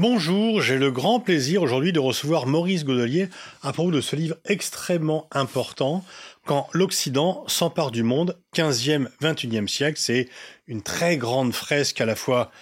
Bonjour, 0.00 0.62
j'ai 0.62 0.78
le 0.78 0.92
grand 0.92 1.18
plaisir 1.18 1.60
aujourd'hui 1.62 1.92
de 1.92 1.98
recevoir 1.98 2.46
Maurice 2.46 2.84
Godelier 2.84 3.28
à 3.62 3.72
propos 3.72 3.90
de 3.90 4.00
ce 4.00 4.14
livre 4.14 4.36
extrêmement 4.44 5.26
important, 5.32 6.04
Quand 6.46 6.68
l'Occident 6.72 7.42
s'empare 7.48 7.90
du 7.90 8.04
monde, 8.04 8.38
15e, 8.54 9.08
21e 9.20 9.66
siècle. 9.66 9.98
C'est 10.00 10.28
une 10.68 10.82
très 10.82 11.16
grande 11.16 11.52
fresque 11.52 12.00
à 12.00 12.06
la 12.06 12.14
fois 12.14 12.52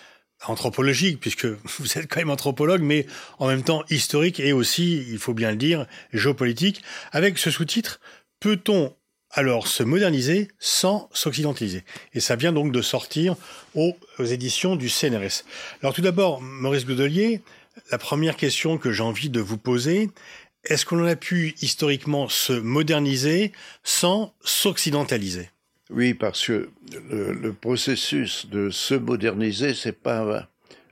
anthropologique, 0.47 1.21
puisque 1.21 1.47
vous 1.79 1.99
êtes 1.99 2.09
quand 2.09 2.21
même 2.21 2.31
anthropologue, 2.31 2.81
mais 2.81 3.07
en 3.39 3.49
même 3.49 3.63
temps 3.63 3.85
historique 3.91 4.41
et 4.41 4.53
aussi, 4.53 5.05
il 5.11 5.19
faut 5.19 5.35
bien 5.35 5.51
le 5.51 5.59
dire, 5.59 5.87
géopolitique, 6.15 6.83
avec 7.13 7.37
ce 7.37 7.51
sous-titre, 7.51 8.01
peut-on 8.41 8.95
alors 9.31 9.67
se 9.67 9.83
moderniser 9.83 10.49
sans 10.59 11.09
s'occidentaliser. 11.13 11.85
Et 12.15 12.21
ça 12.21 12.37
vient 12.37 12.53
donc 12.53 12.73
de 12.73 12.83
sortir 12.83 13.37
aux, 13.75 13.95
éditions 14.19 14.77
du 14.77 14.89
CNRS. 14.89 15.45
Alors 15.83 15.95
tout 15.95 16.03
d'abord, 16.03 16.41
Maurice 16.41 16.87
Godelier, 16.87 17.43
la 17.91 17.99
première 17.99 18.37
question 18.37 18.79
que 18.79 18.93
j'ai 18.93 19.03
envie 19.03 19.31
de 19.31 19.41
vous 19.41 19.59
poser, 19.59 20.11
est-ce 20.65 20.87
qu'on 20.87 21.05
a 21.05 21.17
pu 21.17 21.55
historiquement 21.61 22.29
se 22.29 22.53
moderniser 22.53 23.53
sans 23.85 24.35
s'occidentaliser? 24.43 25.51
Oui, 25.91 26.15
parce 26.15 26.45
que 26.47 26.71
le, 27.09 27.53
processus 27.53 28.47
de 28.47 28.71
se 28.71 28.95
moderniser, 28.95 29.75
c'est 29.75 29.93
pas 29.93 30.49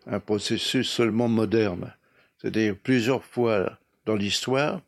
un, 0.07 0.15
un 0.15 0.21
processus 0.21 0.89
seulement 0.89 1.29
moderne. 1.29 1.93
C'est-à-dire 2.41 2.77
plusieurs 2.81 3.25
fois 3.25 3.79
dans 4.07 4.15
l'histoire, 4.15 4.81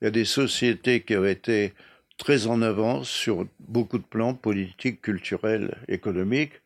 il 0.00 0.04
y 0.04 0.08
a 0.08 0.10
des 0.10 0.24
sociétés 0.24 1.00
qui 1.00 1.16
ont 1.16 1.24
été 1.24 1.72
très 2.16 2.46
en 2.46 2.62
avance 2.62 3.08
sur 3.08 3.46
beaucoup 3.60 3.98
de 3.98 4.04
plans 4.04 4.34
politiques, 4.34 5.02
culturels, 5.02 5.76
économiques. 5.88 6.60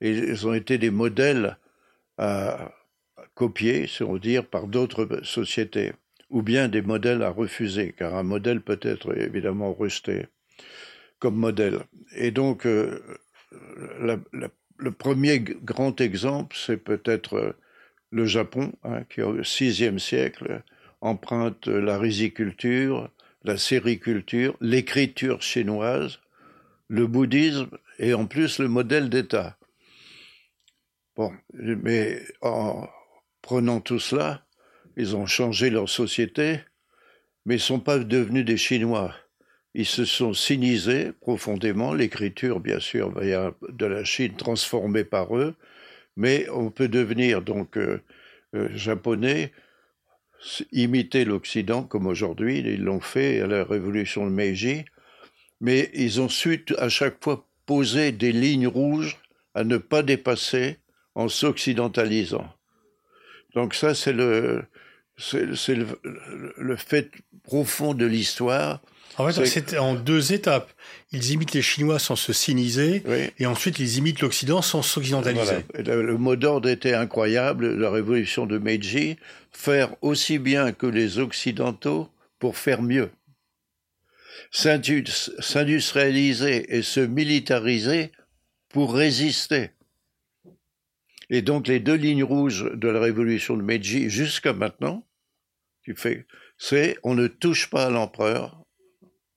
Et 0.00 0.10
ils 0.10 0.46
ont 0.46 0.54
été 0.54 0.78
des 0.78 0.90
modèles 0.90 1.56
à 2.16 2.72
copier, 3.34 3.86
si 3.86 4.02
on 4.02 4.14
veut 4.14 4.20
dire, 4.20 4.46
par 4.46 4.66
d'autres 4.66 5.20
sociétés, 5.22 5.92
ou 6.30 6.42
bien 6.42 6.68
des 6.68 6.82
modèles 6.82 7.22
à 7.22 7.30
refuser, 7.30 7.94
car 7.96 8.14
un 8.14 8.22
modèle 8.22 8.60
peut 8.60 8.80
être 8.82 9.16
évidemment 9.16 9.72
rejeté 9.72 10.26
comme 11.18 11.36
modèle. 11.36 11.80
Et 12.14 12.30
donc, 12.30 12.66
euh, 12.66 13.00
le 14.00 14.92
premier 14.92 15.40
grand 15.40 16.00
exemple, 16.00 16.56
c'est 16.58 16.76
peut-être 16.76 17.56
le 18.10 18.24
Japon, 18.24 18.72
hein, 18.84 19.02
qui 19.08 19.22
au 19.22 19.32
VIe 19.32 20.00
siècle 20.00 20.62
emprunte 21.00 21.66
la 21.66 21.98
riziculture, 21.98 23.10
la 23.44 23.56
sériculture, 23.56 24.56
l'écriture 24.60 25.42
chinoise, 25.42 26.20
le 26.88 27.06
bouddhisme 27.06 27.70
et 27.98 28.14
en 28.14 28.26
plus 28.26 28.58
le 28.58 28.68
modèle 28.68 29.08
d'État. 29.08 29.58
Bon, 31.16 31.32
mais 31.52 32.22
en 32.42 32.86
prenant 33.42 33.80
tout 33.80 33.98
cela, 33.98 34.46
ils 34.96 35.16
ont 35.16 35.26
changé 35.26 35.70
leur 35.70 35.88
société, 35.88 36.60
mais 37.44 37.54
ils 37.54 37.58
ne 37.58 37.62
sont 37.62 37.80
pas 37.80 37.98
devenus 37.98 38.44
des 38.44 38.56
Chinois. 38.56 39.14
Ils 39.74 39.86
se 39.86 40.04
sont 40.04 40.32
sinisés 40.32 41.12
profondément. 41.12 41.94
L'écriture, 41.94 42.60
bien 42.60 42.80
sûr, 42.80 43.12
de 43.12 43.86
la 43.86 44.04
Chine 44.04 44.34
transformée 44.34 45.04
par 45.04 45.36
eux, 45.36 45.54
mais 46.16 46.48
on 46.50 46.70
peut 46.70 46.88
devenir 46.88 47.42
donc 47.42 47.76
euh, 47.76 48.02
euh, 48.54 48.68
japonais 48.74 49.52
imiter 50.72 51.24
l'Occident 51.24 51.82
comme 51.82 52.06
aujourd'hui, 52.06 52.58
ils 52.58 52.82
l'ont 52.82 53.00
fait 53.00 53.40
à 53.40 53.46
la 53.46 53.64
révolution 53.64 54.24
de 54.26 54.30
Meiji, 54.30 54.84
mais 55.60 55.90
ils 55.94 56.20
ont 56.20 56.28
su 56.28 56.64
à 56.78 56.88
chaque 56.88 57.22
fois 57.22 57.46
poser 57.66 58.12
des 58.12 58.32
lignes 58.32 58.68
rouges 58.68 59.18
à 59.54 59.64
ne 59.64 59.76
pas 59.76 60.02
dépasser 60.02 60.78
en 61.14 61.28
s'occidentalisant. 61.28 62.48
Donc 63.54 63.74
ça, 63.74 63.94
c'est 63.94 64.12
le, 64.12 64.64
le, 66.56 66.76
fait 66.76 67.10
profond 67.42 67.94
de 67.94 68.06
l'histoire 68.06 68.80
en 69.18 69.30
fait, 69.30 69.46
c'est 69.46 69.78
en 69.78 69.94
deux 69.94 70.32
étapes. 70.32 70.72
Ils 71.12 71.32
imitent 71.32 71.52
les 71.52 71.62
Chinois 71.62 71.98
sans 71.98 72.16
se 72.16 72.32
siniser, 72.32 73.02
et 73.38 73.46
ensuite 73.46 73.78
ils 73.78 73.98
imitent 73.98 74.20
l'Occident 74.20 74.62
sans 74.62 74.82
s'occidentaliser. 74.82 75.64
Le, 75.74 76.16
mot 76.16 76.36
d'ordre 76.36 76.68
était 76.68 76.94
incroyable, 76.94 77.74
la 77.74 77.90
révolution 77.90 78.46
de 78.46 78.58
Meiji, 78.58 79.16
faire 79.50 79.94
aussi 80.02 80.38
bien 80.38 80.72
que 80.72 80.86
les 80.86 81.18
Occidentaux 81.18 82.08
pour 82.38 82.56
faire 82.56 82.82
mieux. 82.82 83.10
S'industrialiser 84.50 86.76
et 86.76 86.82
se 86.82 87.00
militariser 87.00 88.12
pour 88.68 88.94
résister. 88.94 89.70
Et 91.30 91.42
donc 91.42 91.66
les 91.66 91.80
deux 91.80 91.96
lignes 91.96 92.24
rouges 92.24 92.70
de 92.72 92.88
la 92.88 93.00
révolution 93.00 93.56
de 93.56 93.62
Meiji 93.62 94.08
jusqu'à 94.08 94.52
maintenant, 94.52 95.04
c'est 96.58 96.98
on 97.02 97.14
ne 97.14 97.26
touche 97.26 97.70
pas 97.70 97.86
à 97.86 97.90
l'empereur, 97.90 98.57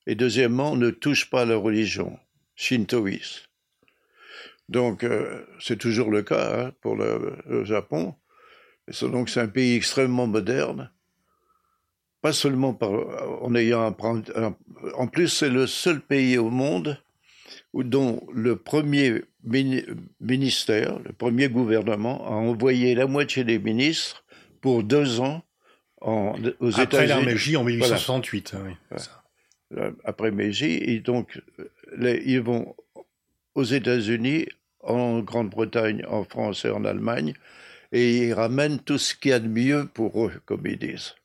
et 0.08 0.16
deuxièmement, 0.16 0.72
on 0.72 0.76
ne 0.76 0.90
touche 0.90 1.30
pas 1.30 1.42
à 1.42 1.46
la 1.46 1.58
religion 1.58 2.18
shintoïste. 2.56 3.50
Donc, 4.70 5.04
euh, 5.04 5.46
c'est 5.60 5.78
toujours 5.78 6.12
le 6.12 6.24
cas 6.24 6.68
hein, 6.68 6.72
pour 6.82 6.96
le, 6.96 7.64
Japon. 7.66 8.16
donc, 9.02 9.30
c'est 9.30 9.42
un 9.42 9.48
pays 9.48 9.76
extrêmement 9.76 10.28
moderne. 10.28 10.92
Pas 12.22 12.34
seulement 12.34 12.74
par, 12.74 12.92
en 13.44 13.54
ayant 13.56 13.82
un, 13.82 14.56
en 14.96 15.08
plus, 15.08 15.28
c'est 15.28 15.50
le 15.50 15.68
seul 15.68 16.02
pays 16.02 16.38
au 16.38 16.50
monde 16.50 17.02
où, 17.74 17.84
dont 17.84 18.26
le 18.32 18.56
premier 18.56 19.24
ministère, 20.20 21.00
le 21.00 21.14
premier 21.14 21.50
gouvernement, 21.50 22.26
a 22.28 22.32
envoyé 22.32 22.96
la 22.96 23.08
moitié 23.08 23.44
des 23.44 23.60
ministres 23.60 24.24
pour 24.62 24.84
deux 24.84 25.20
ans 25.20 25.44
en, 26.00 26.36
aux 26.60 26.70
États-Unis. 26.70 26.82
Après 26.82 27.08
l'armée 27.08 27.56
en 27.58 27.64
1868. 27.64 28.54
Hein, 28.54 28.64
oui, 28.66 28.74
euh, 28.94 28.98
après 30.04 30.32
Meiji, 30.32 30.78
et 30.78 31.00
donc 31.00 31.42
ils 32.02 32.42
vont 32.42 32.76
aux 33.56 33.64
États-Unis, 33.64 34.48
en 34.82 35.20
Grande-Bretagne, 35.20 36.04
en 36.08 36.24
France 36.24 36.66
et 36.66 36.70
en 36.70 36.86
Allemagne, 36.86 37.34
et 37.92 38.28
ils 38.28 38.34
ramènent 38.34 38.80
tout 38.80 38.98
ce 38.98 39.14
qu'il 39.14 39.32
y 39.32 39.34
a 39.34 39.40
de 39.40 39.48
mieux 39.48 39.86
pour 39.94 40.26
eux, 40.26 40.34
comme 40.46 40.66
ils 40.66 40.80
disent. 40.80 41.16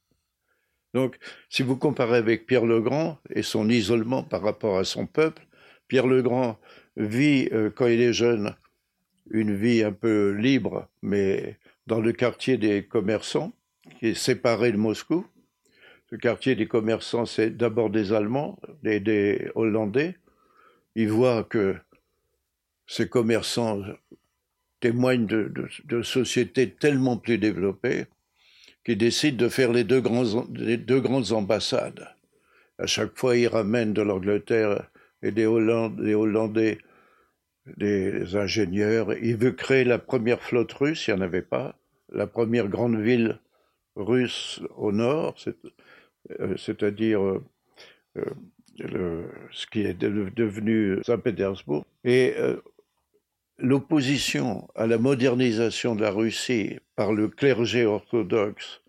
Donc, 0.95 1.19
si 1.51 1.63
vous 1.63 1.77
comparez 1.77 2.19
avec 2.19 2.47
Pierre 2.47 2.65
le 2.65 2.81
Grand 2.81 3.19
et 3.31 3.43
son 3.43 3.69
isolement 3.69 4.23
par 4.23 4.43
rapport 4.43 4.79
à 4.79 4.85
son 4.85 5.07
peuple, 5.07 5.43
Pierre 5.89 6.07
le 6.07 6.23
Grand 6.23 6.59
vit, 6.97 7.49
euh, 7.53 7.71
quand 7.71 7.87
il 7.87 8.01
est 8.01 8.13
jeune, 8.13 8.55
une 9.31 9.55
vie 9.55 9.83
un 9.83 9.93
peu 9.93 10.31
libre, 10.31 10.89
mais 11.03 11.59
dans 11.87 12.01
le 12.01 12.13
quartier 12.13 12.57
des 12.57 12.85
commerçants, 12.85 13.53
qui 13.99 14.09
est 14.09 14.15
séparé 14.15 14.73
de 14.73 14.77
Moscou. 14.77 15.27
Ce 16.17 16.19
quartier 16.19 16.55
des 16.55 16.67
commerçants, 16.67 17.27
c'est 17.27 17.51
d'abord 17.51 17.91
des 17.91 18.15
Allemands, 18.15 18.59
des, 18.83 19.01
des 19.01 19.51
Hollandais. 19.55 20.17
Ils 20.95 21.11
voient 21.11 21.45
que 21.45 21.77
ces 22.87 23.07
commerçants 23.07 23.83
témoignent 24.81 25.27
de, 25.27 26.03
sociétés 26.03 26.71
tellement 26.71 27.19
plus 27.19 27.37
développées 27.37 28.07
qu'ils 28.83 28.97
décident 28.97 29.37
de 29.37 29.51
faire 29.51 29.73
les 29.73 29.85
deux, 29.85 30.01
grands, 30.01 30.47
deux 30.49 31.01
grandes 31.01 31.33
ambassades. 31.33 32.09
À 32.79 32.87
chaque 32.87 33.19
fois, 33.19 33.37
ils 33.37 33.49
ramènent 33.49 33.93
de 33.93 34.01
l'Angleterre 34.01 34.89
et 35.21 35.33
des, 35.33 35.45
des 35.45 36.15
Hollandais 36.15 36.79
des 37.77 38.37
ingénieurs. 38.37 39.13
Ils 39.19 39.37
veulent 39.37 39.55
créer 39.55 39.85
la 39.85 39.99
première 39.99 40.41
flotte 40.41 40.73
russe, 40.73 41.09
il 41.09 41.15
n'y 41.15 41.21
en 41.21 41.23
avait 41.23 41.43
pas. 41.43 41.79
La 42.11 42.27
première 42.27 42.69
grande 42.69 42.99
ville 42.99 43.39
russe 43.97 44.63
au 44.77 44.93
nord, 44.93 45.37
c'est-à-dire 46.57 47.23
euh, 47.23 47.45
euh, 48.81 49.27
ce 49.53 49.67
qui 49.67 49.83
est 49.83 49.95
devenu 49.95 50.99
Saint-Pétersbourg. 51.05 51.85
Et 52.05 52.35
l'opposition 53.59 54.69
à 54.75 54.87
la 54.87 54.99
modernisation 54.99 55.95
de 55.95 56.03
la 56.03 56.11
Russie 56.11 56.79
par 56.95 57.13
le 57.13 57.29
clergé 57.29 57.87
orthodoxe 57.87 58.83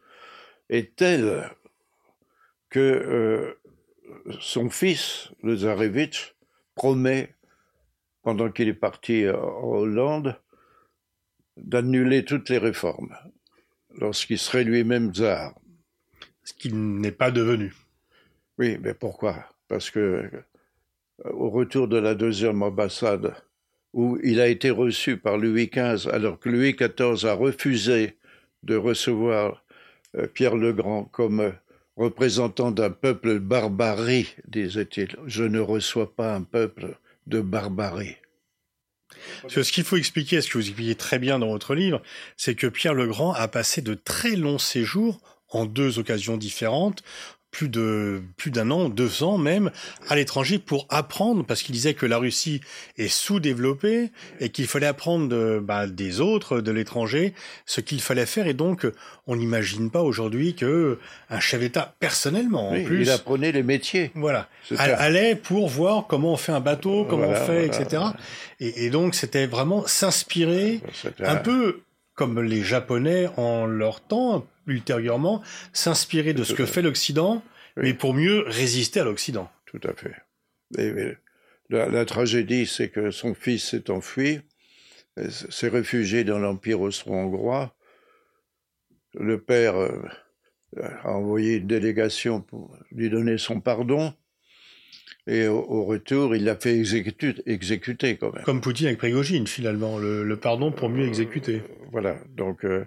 est 0.70 0.96
telle 0.96 1.50
que 2.70 3.56
son 4.42 4.70
fils, 4.70 5.30
le 5.42 5.56
Zarevitch, 5.56 6.36
promet, 6.76 7.34
pendant 8.24 8.52
qu'il 8.52 8.68
est 8.68 8.74
parti 8.74 9.26
en 9.30 9.64
Hollande, 9.64 10.36
d'annuler 11.56 12.26
toutes 12.26 12.50
les 12.50 12.58
réformes 12.58 13.16
lorsqu'il 13.96 14.38
serait 14.38 14.66
lui-même 14.66 15.14
tsar 15.14 15.54
ce 16.48 16.54
qu'il 16.54 16.78
n'est 17.02 17.12
pas 17.12 17.30
devenu. 17.30 17.74
Oui, 18.58 18.78
mais 18.82 18.94
pourquoi? 18.94 19.50
Parce 19.68 19.92
que 19.92 20.00
euh, 20.00 21.30
au 21.32 21.50
retour 21.50 21.90
de 21.90 21.98
la 21.98 22.16
deuxième 22.16 22.64
ambassade, 22.64 23.36
où 23.94 24.18
il 24.24 24.40
a 24.40 24.48
été 24.48 24.70
reçu 24.70 25.18
par 25.18 25.38
Louis 25.38 25.68
XV, 25.68 26.10
alors 26.10 26.40
que 26.40 26.48
Louis 26.48 26.74
XIV 26.74 27.26
a 27.26 27.34
refusé 27.34 28.18
de 28.64 28.78
recevoir 28.78 29.66
euh, 30.16 30.28
Pierre 30.28 30.56
le 30.56 30.72
Grand 30.72 31.04
comme 31.04 31.42
euh, 31.42 31.52
représentant 31.98 32.72
d'un 32.72 32.92
peuple 32.92 33.34
de 33.34 33.40
barbarie, 33.40 34.34
disait-il. 34.48 35.18
Je 35.26 35.44
ne 35.44 35.60
reçois 35.60 36.16
pas 36.16 36.34
un 36.34 36.44
peuple 36.44 36.98
de 37.26 37.42
barbarie. 37.42 38.16
Ce 39.50 39.60
qu'il 39.70 39.84
faut 39.84 39.98
expliquer, 39.98 40.40
ce 40.40 40.48
que 40.48 40.60
vous 40.60 40.68
expliquez 40.68 40.96
très 40.96 41.20
bien 41.20 41.40
dans 41.40 41.50
votre 41.50 41.76
livre, 41.76 42.02
c'est 42.38 42.56
que 42.56 42.68
Pierre 42.68 42.94
le 42.94 43.08
Grand 43.08 43.34
a 43.34 43.50
passé 43.50 43.82
de 43.82 43.96
très 43.96 44.38
longs 44.38 44.60
séjours 44.60 45.20
en 45.50 45.66
deux 45.66 46.00
occasions 46.00 46.38
différentes 46.38 47.04
plus 47.52 47.70
de 47.70 48.22
plus 48.36 48.52
d'un 48.52 48.70
an, 48.72 48.90
deux 48.90 49.24
ans 49.24 49.38
même, 49.38 49.72
à 50.10 50.16
l'étranger 50.16 50.60
pour 50.60 50.86
apprendre, 50.90 51.46
parce 51.46 51.64
qu'il 51.64 51.74
disait 51.74 51.94
que 51.94 52.06
la 52.06 52.18
Russie 52.18 52.62
est 52.98 53.08
sous-développée 53.08 54.12
et 54.40 54.50
qu'il 54.50 54.68
fallait 54.68 54.86
apprendre 54.86 55.28
de, 55.28 55.60
bah, 55.60 55.88
des 55.88 56.20
autres, 56.20 56.62
de 56.62 56.72
l'étranger, 56.72 57.34
ce 57.66 57.82
qu'il 57.82 58.02
fallait 58.02 58.26
faire. 58.26 58.48
Et 58.48 58.54
donc, 58.54 58.86
on 59.26 59.38
n'imagine 59.38 59.90
pas 59.90 60.02
aujourd'hui 60.02 60.56
que 60.56 61.00
un 61.30 61.40
chef 61.40 61.62
d'État, 61.62 61.96
personnellement, 62.00 62.72
en 62.72 62.84
plus, 62.84 63.04
il 63.04 63.10
apprenait 63.10 63.52
les 63.52 63.64
métiers. 63.64 64.12
Voilà, 64.14 64.50
allait 64.78 65.36
pour 65.36 65.68
voir 65.68 66.06
comment 66.08 66.34
on 66.34 66.38
fait 66.38 66.52
un 66.52 66.60
bateau, 66.60 67.06
comment 67.10 67.30
on 67.30 67.36
fait, 67.36 67.66
etc. 67.66 68.04
Et, 68.60 68.86
et 68.86 68.90
donc, 68.90 69.16
c'était 69.16 69.48
vraiment 69.48 69.88
s'inspirer 69.88 70.82
un 71.20 71.38
peu 71.38 71.82
comme 72.14 72.42
les 72.42 72.64
Japonais 72.64 73.30
en 73.38 73.66
leur 73.66 74.02
temps, 74.02 74.46
ultérieurement, 74.68 75.42
s'inspirer 75.74 76.34
de 76.34 76.44
ce 76.44 76.54
que 76.54 76.66
fait 76.66 76.82
l'Occident, 76.82 77.44
mais 77.76 77.94
pour 77.94 78.14
mieux 78.14 78.44
résister 78.48 79.00
à 79.00 79.04
l'Occident. 79.04 79.50
Tout 79.66 79.82
à 79.84 79.94
fait. 79.94 80.16
Et, 80.78 81.14
la, 81.70 82.06
tragédie, 82.06 82.66
c'est 82.66 82.90
que 82.90 83.12
son 83.12 83.34
fils 83.34 83.70
s'est 83.70 83.92
enfui, 83.92 84.40
s'est 85.30 85.68
réfugié 85.68 86.24
dans 86.24 86.40
l'Empire 86.40 86.80
austro-hongrois. 86.80 87.76
Le 89.14 89.42
père 89.42 89.76
euh, 89.76 90.02
a 90.78 91.12
envoyé 91.12 91.56
une 91.56 91.68
délégation 91.68 92.42
pour 92.42 92.78
lui 92.92 93.10
donner 93.10 93.38
son 93.38 93.60
pardon. 93.60 94.14
Et 95.30 95.48
au, 95.48 95.84
retour, 95.84 96.38
il 96.38 96.46
l'a 96.46 96.56
fait 96.56 96.78
exécuter, 96.78 97.36
exécuter 97.46 98.16
quand 98.16 98.34
même. 98.34 98.46
Comme 98.46 98.62
Poutine 98.62 98.88
avec 98.88 99.00
Prigogine, 99.00 99.46
finalement, 99.46 99.98
le, 99.98 100.38
pardon 100.38 100.72
pour 100.72 100.88
mieux 100.88 101.06
exécuter. 101.06 101.64
voilà, 101.92 102.18
donc 102.30 102.64
euh, 102.64 102.86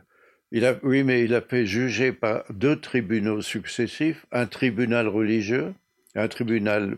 il 0.52 0.64
a, 0.64 0.79
oui, 0.82 1.05
mais 1.05 1.25
il 1.25 1.35
a 1.35 1.41
fait 1.41 1.67
juger 1.67 2.12
par 2.12 2.44
deux 2.50 2.81
tribunaux 2.81 3.41
successifs, 3.41 4.26
un 4.32 4.47
tribunal 4.47 5.06
religieux, 5.06 5.75
un 6.14 6.29
tribunal 6.29 6.97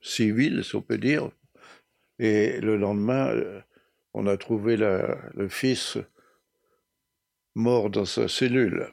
civil, 0.00 0.62
si 0.64 0.76
on 0.76 0.82
peut 0.82 0.98
dire. 0.98 1.30
Et 2.18 2.60
le 2.60 2.76
lendemain, 2.76 3.28
euh, 3.28 3.60
on 4.14 4.26
a 4.26 4.36
trouvé 4.36 4.76
le 4.76 5.48
fils 5.48 5.98
mort 7.54 7.90
dans 7.90 8.04
sa 8.04 8.28
cellule. 8.28 8.88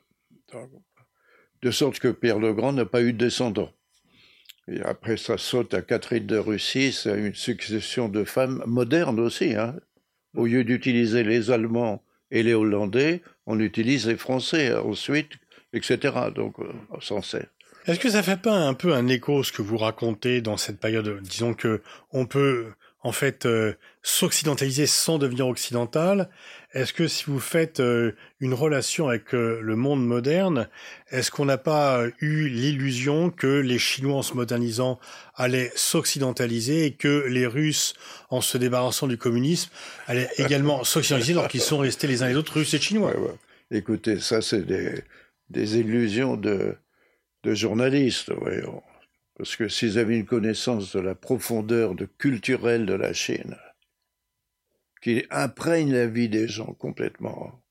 De 1.62 1.72
sorte 1.72 2.00
que 2.00 2.10
Pierre 2.10 2.40
le 2.40 2.54
Grand 2.54 2.74
n'a 2.74 2.86
pas 2.86 3.02
eu 3.02 3.14
de 3.14 3.18
descendants. 3.18 3.72
Et 4.68 4.82
après, 4.82 5.18
ça 5.18 5.38
saute 5.38 5.74
à 5.74 5.82
Catherine 5.82 6.26
de 6.26 6.38
Russie, 6.38 6.92
c'est 6.92 7.18
une 7.18 7.36
succession 7.36 8.10
de 8.10 8.24
femmes 8.24 8.64
modernes 8.66 9.20
aussi. 9.20 9.56
Hein. 9.56 9.76
Au 10.36 10.46
lieu 10.48 10.64
d'utiliser 10.64 11.24
les 11.24 11.52
Allemands 11.52 12.04
et 12.36 12.44
les 12.44 12.54
Hollandais, 12.54 13.22
on 13.48 13.60
utilise 13.60 14.08
les 14.08 14.18
Français 14.18 14.76
ensuite, 14.76 15.32
etc. 15.74 15.98
Donc, 16.36 16.60
euh, 16.60 16.68
s'en 17.00 17.22
sert. 17.22 17.48
Est-ce 17.88 18.00
que 18.00 18.10
ça 18.10 18.24
fait 18.24 18.42
pas 18.42 18.56
un 18.56 18.74
peu 18.74 18.94
un 18.94 19.08
écho 19.08 19.42
ce 19.44 19.54
que 19.54 19.62
vous 19.62 19.78
racontez 19.78 20.42
dans 20.42 20.58
cette 20.58 20.80
période? 20.80 21.22
Disons 21.22 21.54
que 21.54 21.82
on 22.12 22.26
peut 22.26 22.74
en 23.06 23.12
fait 23.12 23.46
euh, 23.46 23.74
s'occidentaliser 24.02 24.88
sans 24.88 25.19
devenir 25.19 25.48
occidental. 25.48 26.28
Est-ce 26.74 26.92
que 26.92 27.07
si 27.07 27.25
vous 27.28 27.40
faites 27.40 27.80
euh, 27.80 28.13
une 28.40 28.56
relation 28.56 29.10
avec 29.10 29.36
euh, 29.36 29.60
le 29.62 29.75
monde 29.75 30.04
moderne, 30.04 30.68
est-ce 31.12 31.30
qu'on 31.30 31.46
n'a 31.46 31.60
pas 31.60 32.04
eu 32.19 32.50
l'illusion 32.50 33.30
que 33.30 33.60
les 33.60 33.78
Chinois 33.78 34.16
en 34.16 34.22
se 34.24 34.34
modernisant 34.34 35.00
allaient 35.36 35.72
s'occidentaliser 35.75 36.86
et 36.86 36.94
que 36.94 37.28
les 37.28 37.46
Russes 37.46 37.94
en 38.31 38.42
se 38.42 38.57
débarrassant 38.57 39.06
du 39.06 39.19
communisme 39.19 39.69
allaient 40.08 40.30
également 40.40 40.84
s'occidentaliser 40.84 41.34
alors 41.34 41.48
qu'ils 41.48 41.62
sont 41.62 41.78
restés 41.78 42.08
les 42.08 42.24
uns 42.24 42.25
et 42.25 42.31
les 42.31 42.38
autres 42.38 42.54
Russes 42.54 42.74
et 42.74 42.81
Chinois? 42.81 43.13
Écoutez, 43.69 44.19
ça 44.19 44.42
c'est 44.42 44.66
des, 44.66 45.04
des 45.51 45.78
illusions 45.78 46.38
de, 46.38 46.75
de 47.44 47.54
journalistes, 47.54 48.31
voyons. 48.31 48.81
Parce 49.38 49.56
que 49.56 49.68
s'ils 49.68 50.00
avaient 50.00 50.18
une 50.18 50.26
connaissance 50.26 50.96
de 50.96 51.02
la 51.02 51.16
profondeur 51.16 51.96
de 51.96 52.06
culturelle 52.06 52.86
de 52.86 52.94
la 52.94 53.14
Chine, 53.14 53.58
qui 55.02 55.24
imprègne 55.30 55.94
la 55.94 56.08
vie 56.08 56.30
des 56.30 56.48
gens 56.48 56.74
complètement, 56.74 57.62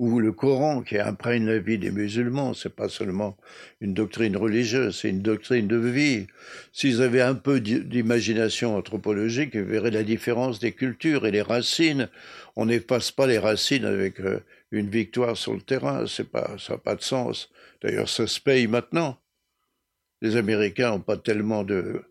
ou 0.00 0.18
le 0.18 0.32
Coran 0.32 0.80
qui 0.80 0.98
imprègne 0.98 1.44
la 1.44 1.58
vie 1.58 1.76
des 1.76 1.90
musulmans, 1.90 2.54
c'est 2.54 2.74
pas 2.74 2.88
seulement 2.88 3.36
une 3.82 3.92
doctrine 3.92 4.34
religieuse, 4.34 4.98
c'est 4.98 5.10
une 5.10 5.20
doctrine 5.20 5.68
de 5.68 5.76
vie. 5.76 6.26
S'ils 6.72 7.02
avaient 7.02 7.20
un 7.20 7.34
peu 7.34 7.60
d'imagination 7.60 8.78
anthropologique, 8.78 9.50
ils 9.52 9.60
verraient 9.60 9.90
la 9.90 10.02
différence 10.02 10.58
des 10.58 10.72
cultures 10.72 11.26
et 11.26 11.30
les 11.30 11.42
racines. 11.42 12.08
On 12.56 12.64
n'efface 12.64 13.10
pas 13.10 13.26
les 13.26 13.38
racines 13.38 13.84
avec 13.84 14.20
euh, 14.20 14.40
une 14.70 14.88
victoire 14.88 15.36
sur 15.36 15.52
le 15.52 15.60
terrain, 15.60 16.06
c'est 16.06 16.30
pas, 16.30 16.56
ça 16.58 16.72
n'a 16.72 16.78
pas 16.78 16.94
de 16.94 17.02
sens. 17.02 17.50
D'ailleurs, 17.82 18.08
ça 18.08 18.26
se 18.26 18.40
paye 18.40 18.66
maintenant 18.68 19.19
les 20.20 20.36
Américains 20.36 20.90
n'ont 20.90 21.00
pas 21.00 21.16
tellement 21.16 21.64
de. 21.64 22.02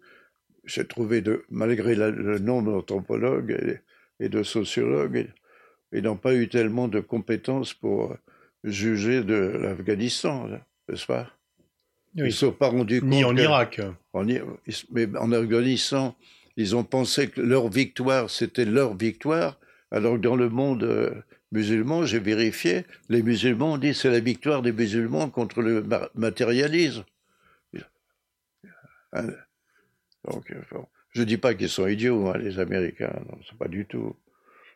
J'ai 0.65 0.85
trouvé, 0.85 1.21
de, 1.21 1.43
malgré 1.49 1.95
le 1.95 2.37
nombre 2.39 2.71
d'anthropologues 2.71 3.79
et, 4.19 4.29
de 4.29 4.43
sociologues, 4.43 5.27
ils 5.91 6.03
n'ont 6.03 6.17
pas 6.17 6.35
eu 6.35 6.47
tellement 6.47 6.87
de 6.87 6.99
compétences 6.99 7.73
pour 7.73 8.15
juger 8.63 9.23
de 9.23 9.35
l'Afghanistan, 9.35 10.47
n'est-ce 10.87 11.05
pas? 11.05 11.31
Ils 12.15 12.25
ne 12.25 12.29
sont 12.29 12.51
pas 12.51 12.69
rendus 12.69 13.01
compte. 13.01 13.09
Ni 13.09 13.23
en 13.23 13.35
Irak. 13.35 13.81
mais 14.91 15.07
en 15.17 15.31
Afghanistan, 15.31 16.15
ils 16.57 16.75
ont 16.75 16.83
pensé 16.83 17.29
que 17.29 17.41
leur 17.41 17.69
victoire, 17.69 18.29
c'était 18.29 18.65
leur 18.65 18.95
victoire, 18.95 19.59
alors 19.91 20.15
que 20.15 20.21
dans 20.21 20.35
le 20.35 20.49
monde 20.49 20.83
euh, 20.83 21.11
musulman, 21.51 22.05
j'ai 22.05 22.19
vérifié, 22.19 22.85
les 23.09 23.23
musulmans 23.23 23.73
ont 23.73 23.77
dit 23.77 23.93
c'est 23.93 24.11
la 24.11 24.19
victoire 24.19 24.61
des 24.61 24.71
musulmans 24.71 25.29
contre 25.29 25.61
le 25.61 25.85
matérialisme. 26.15 27.05
Hein. 29.13 29.27
Donc, 30.25 30.51
euh, 30.51 30.61
je 31.11 31.21
ne 31.21 31.25
dis 31.25 31.37
pas 31.37 31.53
qu'ils 31.53 31.69
sont 31.69 31.87
idiots, 31.87 32.27
hein, 32.27 32.37
les 32.37 32.59
Américains, 32.59 33.13
non, 33.27 33.37
pas 33.57 33.67
du 33.67 33.85
tout. 33.85 34.15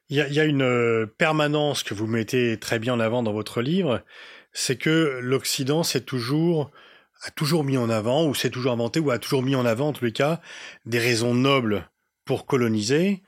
Il 0.10 0.18
y 0.18 0.40
a, 0.40 0.46
une 0.46 0.62
euh, 0.62 1.06
permanence 1.06 1.82
que 1.82 1.94
vous 1.94 2.08
mettez 2.08 2.60
très 2.60 2.78
bien 2.78 2.94
en 2.94 3.00
avant 3.00 3.24
dans 3.24 3.34
votre 3.34 3.62
livre, 3.62 4.04
c'est 4.52 4.78
que 4.78 5.20
l'Occident 5.22 5.84
c'est 5.84 6.06
toujours 6.06 6.72
a 7.24 7.32
toujours 7.32 7.64
mis 7.64 7.78
en 7.78 7.90
avant, 7.90 8.26
ou 8.26 8.36
s'est 8.36 8.50
toujours 8.50 8.74
inventé, 8.74 9.00
ou 9.00 9.10
a 9.10 9.18
toujours 9.18 9.44
mis 9.44 9.56
en 9.56 9.66
avant, 9.66 9.90
en 9.90 9.94
tous 9.94 10.06
les 10.06 10.12
cas, 10.12 10.42
des 10.86 11.00
raisons 11.00 11.34
nobles 11.34 11.90
pour 12.26 12.46
coloniser. 12.46 13.24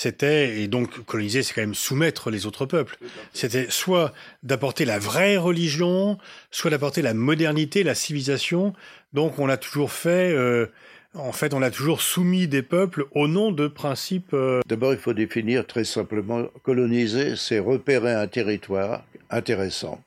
C'était, 0.00 0.60
et 0.60 0.68
donc 0.68 1.04
coloniser, 1.06 1.42
c'est 1.42 1.52
quand 1.54 1.60
même 1.60 1.74
soumettre 1.74 2.30
les 2.30 2.46
autres 2.46 2.66
peuples. 2.66 2.98
C'était 3.32 3.66
soit 3.68 4.12
d'apporter 4.44 4.84
la 4.84 5.00
vraie 5.00 5.36
religion, 5.36 6.18
soit 6.52 6.70
d'apporter 6.70 7.02
la 7.02 7.14
modernité, 7.14 7.82
la 7.82 7.96
civilisation, 7.96 8.74
donc 9.12 9.40
on 9.40 9.48
a 9.48 9.56
toujours 9.56 9.90
fait, 9.90 10.30
euh, 10.30 10.66
en 11.14 11.32
fait, 11.32 11.52
on 11.52 11.62
a 11.62 11.72
toujours 11.72 12.00
soumis 12.00 12.46
des 12.46 12.62
peuples 12.62 13.06
au 13.10 13.26
nom 13.26 13.50
de 13.50 13.66
principes. 13.66 14.34
Euh, 14.34 14.60
D'abord, 14.68 14.92
il 14.92 15.00
faut 15.00 15.14
définir 15.14 15.66
très 15.66 15.82
simplement 15.82 16.44
coloniser, 16.62 17.34
c'est 17.34 17.58
repérer 17.58 18.14
un 18.14 18.28
territoire 18.28 19.02
intéressant, 19.30 20.00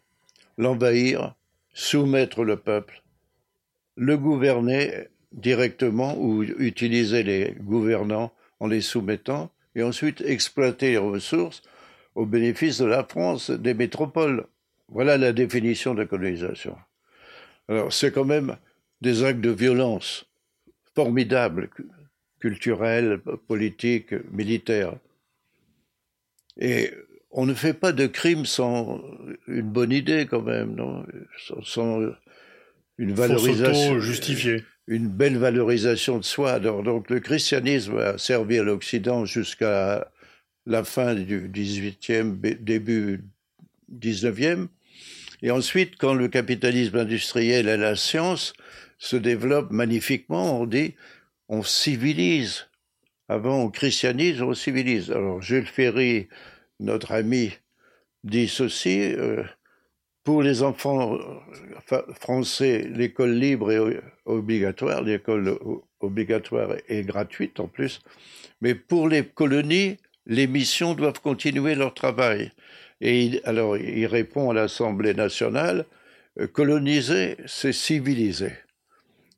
l'envahir, 0.58 1.36
soumettre 1.74 2.46
le 2.46 2.56
peuple, 2.56 3.04
le 3.98 4.16
gouverner 4.16 5.10
directement 5.34 6.16
ou 6.18 6.44
utiliser 6.44 7.24
les 7.24 7.58
gouvernants 7.60 8.32
en 8.62 8.68
les 8.68 8.80
soumettant, 8.80 9.52
et 9.76 9.84
ensuite 9.84 10.22
exploiter 10.22 10.92
les 10.92 10.98
ressources 10.98 11.62
au 12.16 12.26
bénéfice 12.26 12.78
de 12.80 12.86
la 12.86 13.04
France, 13.04 13.52
des 13.52 13.74
métropoles. 13.74 14.46
Voilà 14.90 15.18
la 15.18 15.32
définition 15.32 15.94
de 15.94 16.04
colonisation. 16.04 16.76
Alors 17.70 17.94
c'est 17.94 18.12
quand 18.12 18.26
même 18.26 18.58
des 19.00 19.24
actes 19.24 19.40
de 19.42 19.52
violence 19.52 20.26
formidables, 20.94 21.70
culturels, 22.40 23.20
politiques, 23.48 24.14
militaires. 24.32 24.96
Et 26.58 26.92
on 27.32 27.46
ne 27.46 27.54
fait 27.54 27.74
pas 27.74 27.94
de 27.94 28.08
crimes 28.08 28.46
sans 28.46 29.02
une 29.48 29.70
bonne 29.70 29.92
idée 29.92 30.28
quand 30.30 30.42
même, 30.42 30.76
non? 30.76 31.06
Sans, 31.64 32.02
une 32.98 33.14
valorisation 33.14 34.00
justifiée. 34.00 34.64
Une 34.92 35.08
belle 35.08 35.38
valorisation 35.38 36.18
de 36.18 36.24
soi. 36.24 36.60
Donc, 36.60 37.10
le 37.10 37.22
christianisme 37.22 37.98
a 37.98 38.18
servi 38.18 38.60
à 38.60 38.64
l'Occident 38.64 39.24
jusqu'à 39.24 40.12
la 40.66 40.84
fin 40.84 41.16
du 41.16 41.48
18e, 41.48 42.36
début 42.60 43.24
19e. 43.90 44.68
Et 45.44 45.50
ensuite, 45.50 45.96
quand 45.96 46.14
le 46.14 46.28
capitalisme 46.28 46.98
industriel 46.98 47.70
et 47.70 47.78
la 47.78 47.96
science 47.96 48.54
se 49.02 49.16
développe 49.16 49.72
magnifiquement. 49.72 50.62
On 50.62 50.66
dit, 50.66 50.94
on 51.50 51.64
civilise. 51.64 52.68
Avant, 53.28 53.64
on 53.64 53.70
christianise, 53.70 54.42
on 54.42 54.54
civilise. 54.54 55.10
Alors, 55.10 55.42
Jules 55.42 55.66
Ferry, 55.66 56.28
notre 56.80 57.12
ami, 57.12 57.52
dit 58.24 58.48
ceci 58.48 59.02
euh, 59.02 59.44
pour 60.24 60.44
les 60.44 60.64
enfants 60.64 61.18
français, 62.20 62.88
l'école 62.94 63.34
libre 63.34 63.72
est 63.72 64.02
obligatoire, 64.26 65.02
l'école 65.02 65.58
obligatoire 66.00 66.76
est 66.88 67.04
gratuite 67.04 67.60
en 67.60 67.68
plus, 67.68 68.02
mais 68.62 68.76
pour 68.76 69.08
les 69.08 69.24
colonies, 69.24 69.98
les 70.26 70.48
missions 70.48 70.94
doivent 70.94 71.22
continuer 71.22 71.76
leur 71.76 71.94
travail. 71.94 72.52
Et 73.02 73.42
alors, 73.46 73.78
il 73.78 74.06
répond 74.06 74.52
à 74.52 74.54
l'Assemblée 74.54 75.16
nationale, 75.16 75.86
euh, 76.40 76.48
coloniser, 76.48 77.38
c'est 77.48 77.74
civiliser. 77.74 78.54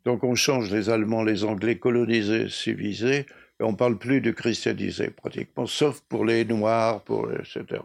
Donc 0.05 0.23
on 0.23 0.35
change 0.35 0.69
les 0.71 0.89
Allemands, 0.89 1.23
les 1.23 1.45
Anglais, 1.45 1.77
coloniser, 1.77 2.49
civiliser, 2.49 3.25
et 3.59 3.63
on 3.63 3.73
parle 3.73 3.97
plus 3.97 4.19
de 4.19 4.31
christianiser 4.31 5.09
pratiquement, 5.09 5.65
sauf 5.65 6.01
pour 6.01 6.25
les 6.25 6.43
Noirs, 6.43 7.01
pour 7.03 7.31
etc. 7.31 7.81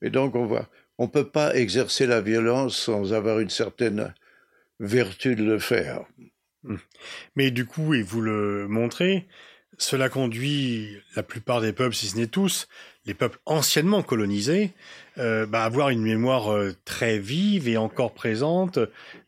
Et 0.00 0.08
donc 0.08 0.34
on 0.34 0.46
voit, 0.46 0.68
on 0.98 1.08
peut 1.08 1.28
pas 1.28 1.54
exercer 1.54 2.06
la 2.06 2.20
violence 2.20 2.76
sans 2.76 3.12
avoir 3.12 3.40
une 3.40 3.50
certaine 3.50 4.14
vertu 4.80 5.36
de 5.36 5.44
le 5.44 5.58
faire. 5.58 6.04
Hum. 6.68 6.78
Mais 7.36 7.50
du 7.50 7.66
coup, 7.66 7.94
et 7.94 8.02
vous 8.02 8.20
le 8.20 8.68
montrez, 8.68 9.26
cela 9.78 10.08
conduit 10.08 10.96
la 11.16 11.22
plupart 11.22 11.60
des 11.60 11.72
peuples, 11.72 11.94
si 11.94 12.08
ce 12.08 12.16
n'est 12.16 12.26
tous, 12.26 12.68
les 13.06 13.14
peuples 13.14 13.38
anciennement 13.46 14.02
colonisés, 14.02 14.70
euh, 15.18 15.46
bah, 15.46 15.62
à 15.62 15.64
avoir 15.64 15.88
une 15.88 16.02
mémoire 16.02 16.52
euh, 16.52 16.74
très 16.84 17.18
vive 17.18 17.68
et 17.68 17.76
encore 17.76 18.14
présente, 18.14 18.78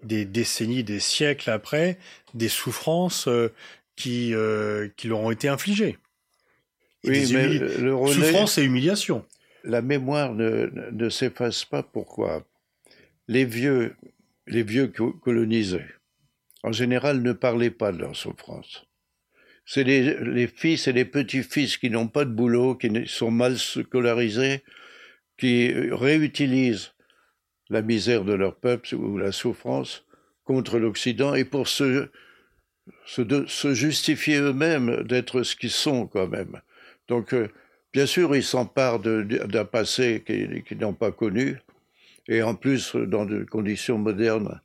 des 0.02 0.24
décennies, 0.24 0.84
des 0.84 1.00
siècles 1.00 1.50
après, 1.50 1.98
des 2.34 2.48
souffrances 2.48 3.26
euh, 3.26 3.52
qui, 3.96 4.34
qui 4.96 5.08
leur 5.08 5.20
ont 5.20 5.30
été 5.30 5.48
infligées. 5.48 5.98
oui, 7.04 7.30
mais 7.32 7.46
le 7.46 7.94
relais, 7.94 8.14
souffrance 8.14 8.58
et 8.58 8.64
humiliation. 8.64 9.24
La 9.64 9.82
mémoire 9.82 10.34
ne, 10.34 11.08
s'efface 11.08 11.64
pas. 11.64 11.82
Pourquoi? 11.82 12.46
Les 13.28 13.44
vieux, 13.44 13.96
les 14.46 14.62
vieux 14.62 14.88
colonisés, 14.88 15.86
en 16.62 16.72
général, 16.72 17.22
ne 17.22 17.32
parlaient 17.32 17.70
pas 17.70 17.90
de 17.90 17.98
leur 17.98 18.14
souffrance 18.14 18.86
c'est 19.66 19.84
les, 19.84 20.46
fils 20.46 20.88
et 20.88 20.92
les 20.92 21.04
petits-fils 21.04 21.76
qui 21.78 21.90
n'ont 21.90 22.08
pas 22.08 22.24
de 22.24 22.30
boulot, 22.30 22.74
qui 22.74 22.90
sont 23.06 23.30
mal 23.30 23.58
scolarisés, 23.58 24.62
qui 25.38 25.72
réutilisent 25.90 26.92
la 27.70 27.82
misère 27.82 28.24
de 28.24 28.34
leur 28.34 28.56
peuple 28.56 28.94
ou 28.94 29.16
la 29.16 29.32
souffrance 29.32 30.04
contre 30.44 30.78
l'Occident 30.78 31.34
et 31.34 31.44
pour 31.44 31.66
se, 31.66 32.08
se, 33.06 33.74
justifier 33.74 34.36
eux-mêmes 34.36 35.02
d'être 35.04 35.42
ce 35.42 35.56
qu'ils 35.56 35.70
sont 35.70 36.06
quand 36.06 36.28
même. 36.28 36.60
Donc, 37.08 37.32
euh, 37.32 37.48
bien 37.94 38.06
sûr, 38.06 38.34
ils 38.36 38.42
s'emparent 38.42 38.98
d'un 38.98 39.64
passé 39.64 40.22
qu'ils 40.26 40.78
n'ont 40.78 40.92
pas 40.92 41.12
connu 41.12 41.58
et 42.28 42.42
en 42.42 42.54
plus 42.54 42.96
dans 42.96 43.24
des 43.24 43.46
conditions 43.46 43.98
modernes. 43.98 44.60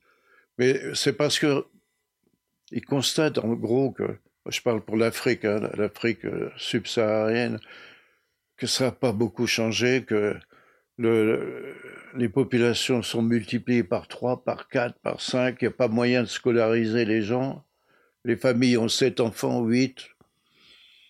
Mais 0.58 0.82
c'est 0.96 1.14
parce 1.14 1.40
que 1.40 1.66
ils 2.72 2.86
constatent 2.86 3.38
en 3.38 3.54
gros 3.54 3.92
que 3.92 4.18
je 4.48 4.62
parle 4.62 4.82
pour 4.82 4.98
l'Afrique, 4.98 5.46
hein, 5.46 5.70
l'Afrique 5.78 6.26
euh, 6.26 6.50
subsaharienne, 6.58 7.60
que 8.58 8.68
ça 8.68 8.86
n'a 8.86 8.92
pas 8.92 9.12
beaucoup 9.12 9.48
changé, 9.48 10.04
que 10.04 10.36
le, 10.98 11.76
les 12.16 12.30
populations 12.30 13.02
sont 13.04 13.22
multipliées 13.22 13.84
par 13.84 14.08
3, 14.08 14.44
par 14.44 14.68
4, 14.68 15.00
par 15.00 15.22
5, 15.22 15.58
il 15.62 15.66
n'y 15.66 15.68
a 15.68 15.72
pas 15.72 15.88
moyen 15.88 16.24
de 16.24 16.28
scolariser 16.28 17.06
les 17.06 17.22
gens. 17.22 17.64
Les 18.26 18.36
familles 18.36 18.78
ont 18.78 18.88
7 18.88 19.20
enfants, 19.20 19.64
8. 19.64 20.10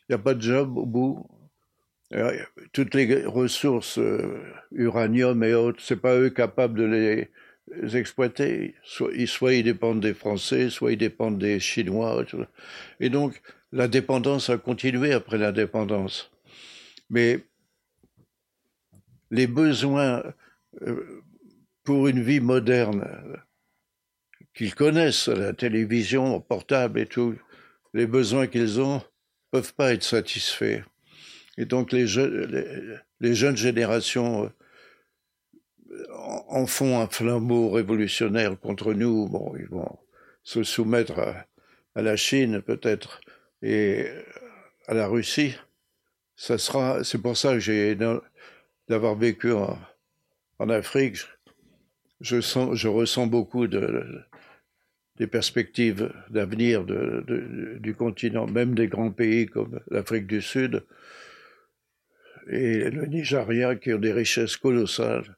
Il 0.08 0.12
n'y 0.12 0.16
a 0.16 0.20
pas 0.20 0.34
de 0.34 0.42
job 0.42 0.78
au 0.78 0.86
bout. 0.86 1.28
Euh, 2.14 2.40
toutes 2.74 2.96
les 2.96 3.26
ressources, 3.26 4.00
euh, 4.00 4.42
uranium 4.72 5.44
et 5.44 5.54
autres, 5.54 5.82
c'est 5.82 6.02
pas 6.02 6.16
eux 6.16 6.32
capables 6.32 6.80
de 6.80 6.86
les 6.86 7.98
exploiter. 7.98 8.76
Soit, 8.84 9.54
ils 9.54 9.64
dépendent 9.64 10.00
des 10.00 10.16
Français, 10.16 10.70
soit 10.70 10.94
ils 10.94 10.98
dépendent 10.98 11.38
des 11.38 11.60
Chinois. 11.60 12.26
Et 13.00 13.10
donc, 13.10 13.42
la 13.72 13.88
dépendance 13.88 14.50
a 14.50 14.58
continué 14.58 15.14
après 15.14 15.38
l'indépendance. 15.38 16.32
Mais 17.12 17.40
les 19.30 19.46
besoins 19.46 20.24
euh, 20.82 21.22
pour 21.84 22.08
une 22.08 22.22
vie 22.22 22.40
moderne 22.40 23.08
qu'ils 24.56 24.74
connaissent, 24.74 25.28
la 25.28 25.54
télévision, 25.54 26.36
le 26.36 26.40
portable 26.42 27.00
et 27.00 27.06
tout, 27.06 27.36
les 27.94 28.08
besoins 28.08 28.48
qu'ils 28.48 28.82
ont 28.82 29.02
peuvent 29.52 29.74
pas 29.74 29.94
être 29.94 30.04
satisfaits. 30.04 30.84
Et 31.60 31.66
donc 31.66 31.92
les, 31.92 32.08
jeunes 32.08 33.58
générations 33.58 34.50
en 36.48 36.66
font 36.66 37.00
un 37.02 37.08
flambeau 37.08 37.70
révolutionnaire 37.70 38.58
contre 38.58 38.94
nous. 38.94 39.28
Bon, 39.28 39.54
ils 39.60 39.68
vont 39.68 40.00
se 40.42 40.64
soumettre 40.64 41.20
à, 41.20 42.02
la 42.02 42.16
Chine 42.16 42.62
peut-être 42.62 43.20
et 43.62 44.06
à 44.88 44.94
la 44.94 45.08
Russie. 45.08 45.54
Ça 46.38 46.58
sera, 46.58 47.04
c'est 47.04 47.22
pour 47.22 47.36
ça 47.36 47.56
que 47.56 47.60
j'ai 47.60 47.98
d'avoir 48.88 49.16
vécu 49.16 49.52
en, 49.52 49.78
Afrique. 50.70 51.18
Je, 52.22 52.40
sens, 52.40 52.74
je 52.78 52.88
ressens 52.88 53.28
beaucoup 53.28 53.68
de, 53.68 54.24
des 55.18 55.28
perspectives 55.28 56.14
d'avenir 56.30 56.86
du 56.86 57.96
continent, 57.96 58.48
même 58.48 58.76
des 58.76 58.88
grands 58.88 59.12
pays 59.12 59.46
comme 59.48 59.82
l'Afrique 59.92 60.26
du 60.26 60.42
Sud 60.42 60.86
et 62.50 62.90
le 62.90 63.06
Nigeria 63.06 63.76
qui 63.76 63.94
ont 63.94 64.00
des 64.00 64.14
richesses 64.14 64.58
colossales 64.58 65.36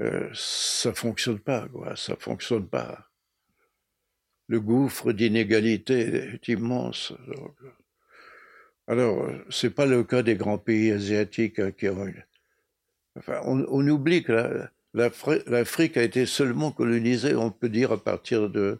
euh, 0.00 0.30
ça 0.32 0.94
fonctionne 0.94 1.38
pas, 1.38 1.68
quoi, 1.68 1.94
ça 1.94 2.16
fonctionne 2.16 2.66
pas. 2.66 3.10
Le 4.48 4.60
gouffre 4.60 5.12
d'inégalité 5.12 6.34
est 6.34 6.48
immense. 6.48 7.12
alors, 8.86 9.30
c'est 9.50 9.70
pas 9.70 9.86
le 9.86 10.04
cas 10.04 10.22
des 10.22 10.36
grands 10.36 10.58
pays 10.58 10.90
asiatiques 10.90 11.58
hein, 11.58 11.72
qui 11.72 11.88
ont. 11.88 12.12
Enfin, 13.16 13.40
on, 13.44 13.88
oublie 13.88 14.22
que 14.22 14.66
l'Afrique 14.94 15.96
a 15.96 16.02
été 16.02 16.26
seulement 16.26 16.72
colonisée, 16.72 17.34
on 17.34 17.50
peut 17.50 17.68
dire, 17.68 17.92
à 17.92 18.02
partir 18.02 18.48
de 18.48 18.78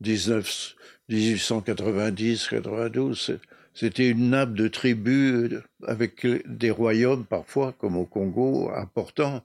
19, 0.00 0.76
1890-92. 1.10 3.38
C'était 3.74 4.08
une 4.08 4.30
nappe 4.30 4.54
de 4.54 4.68
tribus 4.68 5.60
avec 5.86 6.26
des 6.46 6.70
royaumes 6.70 7.24
parfois, 7.24 7.72
comme 7.78 7.96
au 7.96 8.04
Congo, 8.04 8.70
importants 8.74 9.42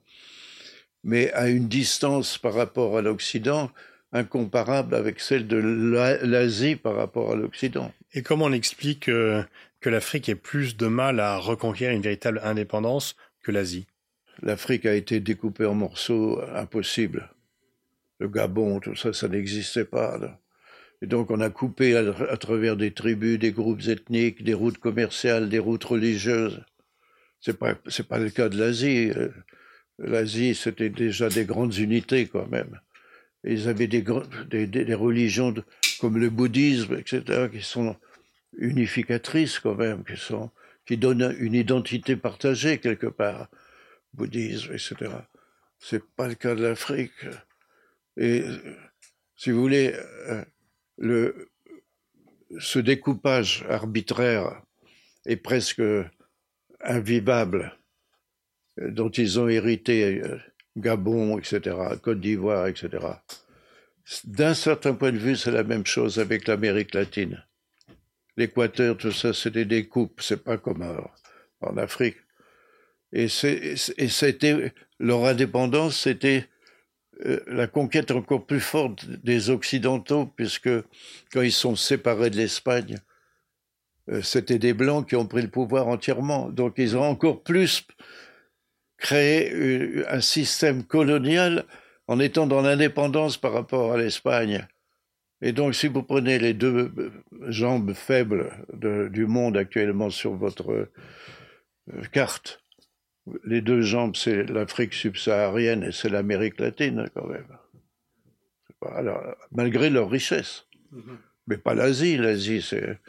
mais 1.07 1.31
à 1.31 1.47
une 1.47 1.67
distance 1.69 2.37
par 2.37 2.53
rapport 2.53 2.97
à 2.97 3.01
l'Occident 3.01 3.71
incomparable 4.11 4.93
avec 4.93 5.19
celle 5.19 5.47
de 5.47 5.57
l'Asie 5.57 6.75
par 6.75 6.95
rapport 6.95 7.31
à 7.31 7.35
l'Occident. 7.35 7.93
Et 8.13 8.21
comment 8.21 8.45
on 8.45 8.53
explique 8.53 9.09
euh, 9.09 9.43
que 9.79 9.89
l'Afrique 9.89 10.29
ait 10.29 10.35
plus 10.35 10.75
de 10.75 10.87
mal 10.87 11.19
à 11.19 11.37
reconquérir 11.37 11.95
une 11.95 12.01
véritable 12.01 12.41
indépendance 12.43 13.15
que 13.41 13.51
l'Asie? 13.51 13.87
L'Afrique 14.41 14.85
a 14.85 14.93
été 14.93 15.19
découpée 15.19 15.65
en 15.65 15.75
morceaux 15.75 16.41
impossibles. 16.53 17.29
Le 18.19 18.27
Gabon, 18.27 18.79
tout 18.79 18.95
ça, 18.95 19.13
ça 19.13 19.27
n'existait 19.27 19.85
pas. 19.85 20.19
Et 21.01 21.07
donc 21.07 21.29
on 21.29 21.39
a 21.41 21.49
coupé 21.49 21.95
à, 21.95 22.37
travers 22.37 22.75
des 22.75 22.91
tribus, 22.91 23.37
des 23.39 23.51
groupes 23.51 23.87
ethniques, 23.87 24.43
des 24.43 24.53
routes 24.53 24.79
commerciales, 24.79 25.49
des 25.49 25.59
routes 25.59 25.83
religieuses. 25.83 26.63
C'est 27.39 27.57
pas 27.57 27.75
pas 27.75 28.19
le 28.19 28.29
cas 28.29 28.49
de 28.49 28.57
l'Asie. 28.57 29.11
Euh, 29.15 29.29
l'Asie, 29.99 30.55
c'était 30.55 30.89
déjà 30.89 31.29
des 31.29 31.45
grandes 31.45 31.75
unités 31.77 32.27
quand 32.27 32.47
même. 32.47 32.79
ils 33.43 33.67
avaient 33.67 33.87
des, 33.87 34.03
des, 34.49 34.67
des 34.67 34.93
religions 34.93 35.53
comme 35.99 36.17
le 36.17 36.29
bouddhisme, 36.29 36.95
etc., 36.95 37.49
qui 37.51 37.61
sont 37.61 37.95
unificatrices 38.57 39.59
quand 39.59 39.75
même, 39.75 40.03
qui, 40.03 40.17
sont, 40.17 40.51
qui 40.85 40.97
donnent 40.97 41.35
une 41.39 41.53
identité 41.53 42.15
partagée 42.15 42.79
quelque 42.79 43.07
part. 43.07 43.49
Bouddhisme, 44.13 44.73
etc. 44.73 44.95
C'est 45.79 46.03
pas 46.03 46.27
le 46.27 46.35
cas 46.35 46.55
de 46.55 46.63
l'Afrique. 46.63 47.25
Et 48.17 48.43
si 49.35 49.51
vous 49.51 49.61
voulez, 49.61 49.93
euh, 49.93 50.43
ce 50.99 52.79
découpage 52.79 53.65
arbitraire 53.69 54.61
est 55.25 55.37
presque 55.37 55.81
invivable 56.81 57.77
dont 58.77 59.09
ils 59.09 59.39
ont 59.39 59.47
hérité 59.47 60.21
euh, 60.21 60.37
Gabon, 60.77 61.39
etc., 61.39 61.75
Côte 62.01 62.21
d'Ivoire, 62.21 62.67
etc. 62.67 63.05
D'un 64.23 64.53
certain 64.53 64.93
point 64.93 65.11
de 65.11 65.17
vue, 65.17 65.35
c'est 65.35 65.51
la 65.51 65.63
même 65.63 65.85
chose 65.85 66.19
avec 66.19 66.47
l'Amérique 66.47 66.93
latine. 66.93 67.43
L'Équateur, 68.37 68.95
tout 68.95 69.11
ça, 69.11 69.33
c'est 69.33 69.49
des 69.49 69.65
découpes, 69.65 70.21
c'est 70.21 70.43
pas 70.43 70.57
comme 70.57 70.83
en 71.61 71.77
Afrique. 71.77 72.17
Et 73.11 73.27
leur 74.99 75.25
indépendance, 75.25 76.01
c'était 76.01 76.47
la 77.47 77.67
conquête 77.67 78.11
encore 78.11 78.45
plus 78.45 78.59
forte 78.59 79.05
des 79.07 79.49
Occidentaux, 79.49 80.25
puisque 80.35 80.69
quand 81.31 81.41
ils 81.41 81.51
sont 81.51 81.75
séparés 81.75 82.29
de 82.29 82.37
l'Espagne, 82.37 82.97
euh, 84.09 84.21
c'était 84.21 84.59
des 84.59 84.73
Blancs 84.73 85.07
qui 85.07 85.15
ont 85.15 85.25
pris 85.25 85.41
le 85.41 85.49
pouvoir 85.49 85.87
entièrement. 85.87 86.49
Donc 86.49 86.75
ils 86.77 86.95
ont 86.95 87.03
encore 87.03 87.43
plus 87.43 87.85
créer 88.97 90.03
un 90.07 90.21
système 90.21 90.83
colonial 90.83 91.65
en 92.07 92.19
étant 92.19 92.47
dans 92.47 92.61
l'indépendance 92.61 93.37
par 93.37 93.53
rapport 93.53 93.93
à 93.93 93.97
l'Espagne. 93.97 94.65
Et 95.41 95.51
donc, 95.51 95.75
si 95.75 95.87
vous 95.87 96.01
prenez 96.01 96.39
les 96.39 96.53
deux 96.53 96.91
jambes 97.47 97.93
faibles 97.93 98.65
du 98.73 99.27
monde 99.27 99.55
actuellement 99.55 100.09
sur 100.09 100.33
votre 100.33 100.71
euh, 100.71 102.01
carte, 102.11 102.63
les 103.43 103.61
deux 103.61 103.81
jambes, 103.81 104.15
c'est 104.15 104.43
l'Afrique 104.43 104.93
subsaharienne 104.93 105.83
et 105.83 105.91
c'est 105.91 106.09
l'Amérique 106.09 106.59
latine, 106.59 107.09
quand 107.13 107.27
même. 107.27 107.47
Alors, 108.81 109.35
malgré 109.51 109.89
leur 109.89 110.09
richesse. 110.09 110.65
Mm-hmm. 110.93 111.17
Mais 111.47 111.57
pas 111.57 111.73
l'Asie. 111.73 112.17
L'Asie, 112.17 112.61
c'est. 112.61 112.99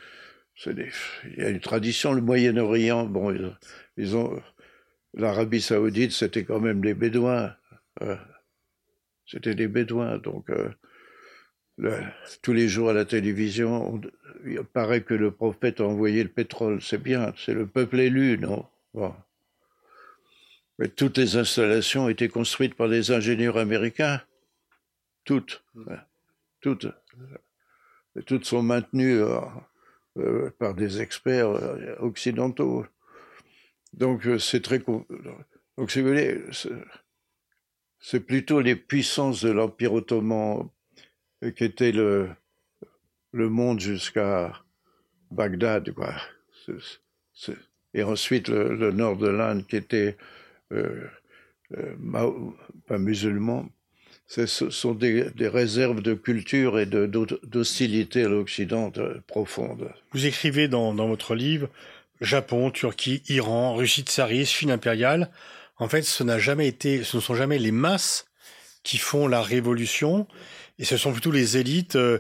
Il 0.66 0.90
y 1.36 1.42
a 1.42 1.50
une 1.50 1.60
tradition, 1.60 2.12
le 2.12 2.20
Moyen-Orient, 2.20 3.06
bon, 3.06 3.54
ils, 3.96 4.16
ont. 4.16 4.42
L'Arabie 5.14 5.60
Saoudite, 5.60 6.12
c'était 6.12 6.44
quand 6.44 6.60
même 6.60 6.80
des 6.80 6.94
Bédouins. 6.94 7.54
Euh, 8.02 8.16
c'était 9.26 9.54
des 9.54 9.68
Bédouins, 9.68 10.18
donc. 10.18 10.50
Euh, 10.50 10.68
tous 12.42 12.52
les 12.52 12.66
jours 12.66 12.90
à 12.90 12.92
la 12.92 13.04
télévision, 13.04 14.00
il 14.44 14.58
paraît 14.64 15.02
que 15.02 15.14
le 15.14 15.30
prophète 15.30 15.80
a 15.80 15.84
envoyé 15.84 16.24
le 16.24 16.28
pétrole. 16.28 16.82
C'est 16.82 17.00
bien, 17.00 17.32
c'est 17.36 17.54
le 17.54 17.68
peuple 17.68 18.00
élu, 18.00 18.36
non? 18.36 18.66
Mais 20.78 20.88
toutes 20.88 21.18
les 21.18 21.36
installations 21.36 22.08
été 22.08 22.28
construites 22.28 22.74
par 22.74 22.88
des 22.88 23.10
ingénieurs 23.10 23.56
américains. 23.56 24.22
Toutes. 25.24 25.64
Mm. 25.74 25.94
Toutes. 26.60 26.86
Et 28.16 28.22
toutes 28.22 28.44
sont 28.44 28.62
maintenues 28.62 29.20
euh, 29.20 29.40
euh, 30.18 30.50
par 30.58 30.74
des 30.74 31.00
experts 31.00 31.50
euh, 31.50 31.96
occidentaux. 31.98 32.86
Donc 33.92 34.28
c'est 34.38 34.62
très. 34.62 34.78
Donc 34.78 35.90
si 35.90 36.00
vous 36.00 36.08
voulez, 36.08 36.42
c'est 38.00 38.20
plutôt 38.20 38.60
les 38.60 38.76
puissances 38.76 39.42
de 39.42 39.50
l'Empire 39.50 39.94
ottoman 39.94 40.68
qui 41.56 41.64
était 41.64 41.92
le, 41.92 42.28
le 43.32 43.48
monde 43.48 43.80
jusqu'à 43.80 44.52
Bagdad, 45.30 45.92
quoi. 45.92 46.14
et 47.94 48.02
ensuite 48.02 48.48
le, 48.48 48.90
nord 48.92 49.16
de 49.16 49.28
l'Inde 49.28 49.66
qui 49.66 49.76
était 49.76 50.16
pas 52.86 52.98
musulman, 52.98 53.68
ce 54.28 54.46
sont 54.46 54.92
des, 54.92 55.32
réserves 55.40 56.02
de 56.02 56.12
culture 56.12 56.78
et 56.78 56.86
d'hostilité 56.86 58.24
à 58.24 58.28
l'Occident 58.28 58.92
euh, 58.98 59.20
profonde. 59.26 59.90
Vous 60.12 60.26
écrivez 60.26 60.68
dans, 60.68 60.92
votre 60.92 61.34
livre 61.34 61.68
Japon, 62.20 62.70
Turquie, 62.70 63.22
Iran, 63.28 63.74
Russie 63.74 64.02
tsariste, 64.02 64.52
Chine 64.52 64.70
impériale. 64.70 65.30
En 65.78 65.88
fait, 65.88 66.02
ce 66.02 66.22
n'a 66.24 66.38
jamais 66.38 66.68
été, 66.68 67.04
ce 67.04 67.16
ne 67.16 67.22
sont 67.22 67.34
jamais 67.34 67.58
les 67.58 67.70
masses 67.70 68.26
qui 68.82 68.98
font 68.98 69.28
la 69.28 69.40
révolution, 69.40 70.26
et 70.78 70.84
ce 70.84 70.96
sont 70.96 71.12
plutôt 71.12 71.30
les 71.30 71.56
élites 71.56 71.96
euh, 71.96 72.18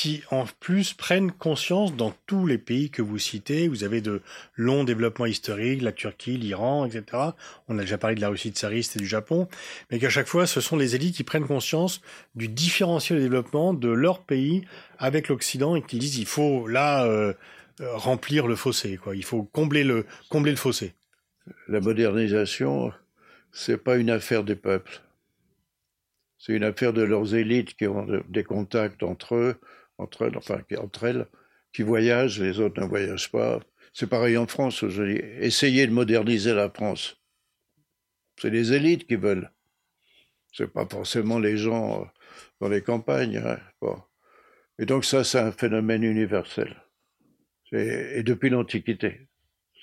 qui 0.00 0.22
en 0.30 0.46
plus 0.60 0.94
prennent 0.94 1.30
conscience 1.30 1.94
dans 1.94 2.14
tous 2.26 2.46
les 2.46 2.56
pays 2.56 2.88
que 2.88 3.02
vous 3.02 3.18
citez. 3.18 3.68
Vous 3.68 3.84
avez 3.84 4.00
de 4.00 4.22
longs 4.56 4.82
développements 4.82 5.26
historiques, 5.26 5.82
la 5.82 5.92
Turquie, 5.92 6.38
l'Iran, 6.38 6.86
etc. 6.86 7.04
On 7.68 7.76
a 7.76 7.82
déjà 7.82 7.98
parlé 7.98 8.16
de 8.16 8.22
la 8.22 8.30
Russie 8.30 8.48
tsariste 8.48 8.96
et 8.96 8.98
du 8.98 9.06
Japon, 9.06 9.46
mais 9.90 9.98
qu'à 9.98 10.08
chaque 10.08 10.26
fois, 10.26 10.46
ce 10.46 10.62
sont 10.62 10.78
les 10.78 10.94
élites 10.94 11.16
qui 11.16 11.22
prennent 11.22 11.46
conscience 11.46 12.00
du 12.34 12.48
différentiel 12.48 13.18
de 13.18 13.24
développement 13.24 13.74
de 13.74 13.90
leur 13.90 14.22
pays 14.22 14.64
avec 14.98 15.28
l'Occident 15.28 15.76
et 15.76 15.82
qui 15.82 15.98
disent 15.98 16.16
il 16.16 16.24
faut 16.24 16.66
là 16.66 17.04
euh, 17.04 17.34
euh, 17.82 17.94
remplir 17.94 18.46
le 18.46 18.56
fossé, 18.56 18.96
quoi. 18.96 19.14
Il 19.14 19.24
faut 19.24 19.42
combler 19.42 19.84
le 19.84 20.06
combler 20.30 20.52
le 20.52 20.56
fossé. 20.56 20.94
La 21.68 21.80
modernisation, 21.80 22.90
c'est 23.52 23.76
pas 23.76 23.98
une 23.98 24.08
affaire 24.08 24.44
des 24.44 24.56
peuples. 24.56 25.02
C'est 26.38 26.54
une 26.54 26.64
affaire 26.64 26.94
de 26.94 27.02
leurs 27.02 27.34
élites 27.34 27.76
qui 27.76 27.86
ont 27.86 28.06
des 28.30 28.44
contacts 28.44 29.02
entre 29.02 29.34
eux, 29.34 29.56
entre 30.00 30.26
elles, 30.26 30.36
enfin 30.36 30.60
entre 30.78 31.04
elles, 31.04 31.26
qui 31.72 31.82
voyagent, 31.82 32.40
les 32.40 32.60
autres 32.60 32.80
ne 32.80 32.86
voyagent 32.86 33.30
pas. 33.30 33.60
C'est 33.92 34.08
pareil 34.08 34.36
en 34.36 34.46
France 34.46 34.82
aujourd'hui. 34.82 35.20
Essayez 35.40 35.86
de 35.86 35.92
moderniser 35.92 36.54
la 36.54 36.70
France. 36.70 37.16
C'est 38.40 38.50
les 38.50 38.72
élites 38.72 39.06
qui 39.06 39.16
veulent. 39.16 39.50
C'est 40.52 40.72
pas 40.72 40.86
forcément 40.86 41.38
les 41.38 41.56
gens 41.56 42.02
euh, 42.02 42.04
dans 42.60 42.68
les 42.68 42.82
campagnes. 42.82 43.38
Hein. 43.38 43.58
Et 44.78 44.86
donc 44.86 45.04
ça, 45.04 45.24
c'est 45.24 45.38
un 45.38 45.52
phénomène 45.52 46.02
universel. 46.02 46.76
Et 47.72 48.22
depuis 48.22 48.50
l'Antiquité. 48.50 49.28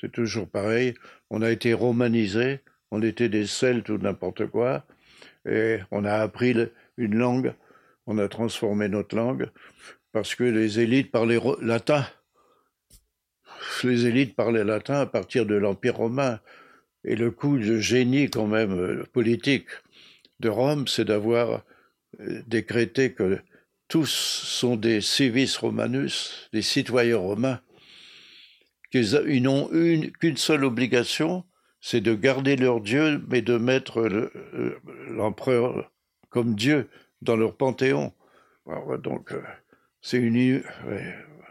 C'est 0.02 0.12
toujours 0.12 0.50
pareil. 0.50 0.94
On 1.30 1.42
a 1.42 1.50
été 1.50 1.74
romanisé, 1.74 2.60
on 2.92 3.02
était 3.02 3.30
des 3.30 3.48
Celtes 3.48 3.90
ou 3.90 3.98
n'importe 3.98 4.48
quoi, 4.48 4.86
et 5.48 5.80
on 5.92 6.06
a 6.06 6.14
appris 6.14 6.56
une 6.98 7.16
langue, 7.16 7.54
on 8.06 8.18
a 8.18 8.28
transformé 8.28 8.90
notre 8.90 9.16
langue, 9.16 9.50
parce 10.18 10.34
que 10.34 10.46
les 10.46 10.80
élites 10.80 11.12
parlaient 11.12 11.40
latin. 11.62 12.04
Les 13.84 14.08
élites 14.08 14.36
parlaient 14.36 14.64
latin 14.64 15.02
à 15.02 15.06
partir 15.06 15.46
de 15.46 15.54
l'Empire 15.54 15.98
romain. 15.98 16.40
Et 17.04 17.16
le 17.16 17.30
coup 17.30 17.60
de 17.60 17.78
génie 17.78 18.28
quand 18.28 18.48
même 18.48 18.74
euh, 18.74 19.04
politique 19.14 19.68
de 20.40 20.50
Rome, 20.50 20.88
c'est 20.88 21.06
d'avoir 21.06 21.62
euh, 22.20 22.42
décrété 22.48 23.14
que 23.14 23.38
tous 23.88 24.10
sont 24.10 24.76
des 24.76 25.02
civis 25.02 25.56
romanus, 25.56 26.50
des 26.52 26.64
citoyens 26.64 27.18
romains, 27.18 27.62
qu'ils 28.90 29.44
n'ont 29.44 29.70
qu'une 30.20 30.38
seule 30.38 30.66
obligation, 30.66 31.46
c'est 31.80 32.02
de 32.02 32.16
garder 32.16 32.56
leur 32.56 32.82
Dieu, 32.82 33.24
mais 33.30 33.44
de 33.44 33.60
mettre 33.60 34.00
euh, 34.00 34.82
l'empereur 35.12 35.92
comme 36.32 36.56
Dieu 36.56 36.90
dans 37.22 37.36
leur 37.36 37.56
panthéon. 37.56 38.14
donc, 39.04 39.32
c'est 40.02 40.18
une. 40.18 40.60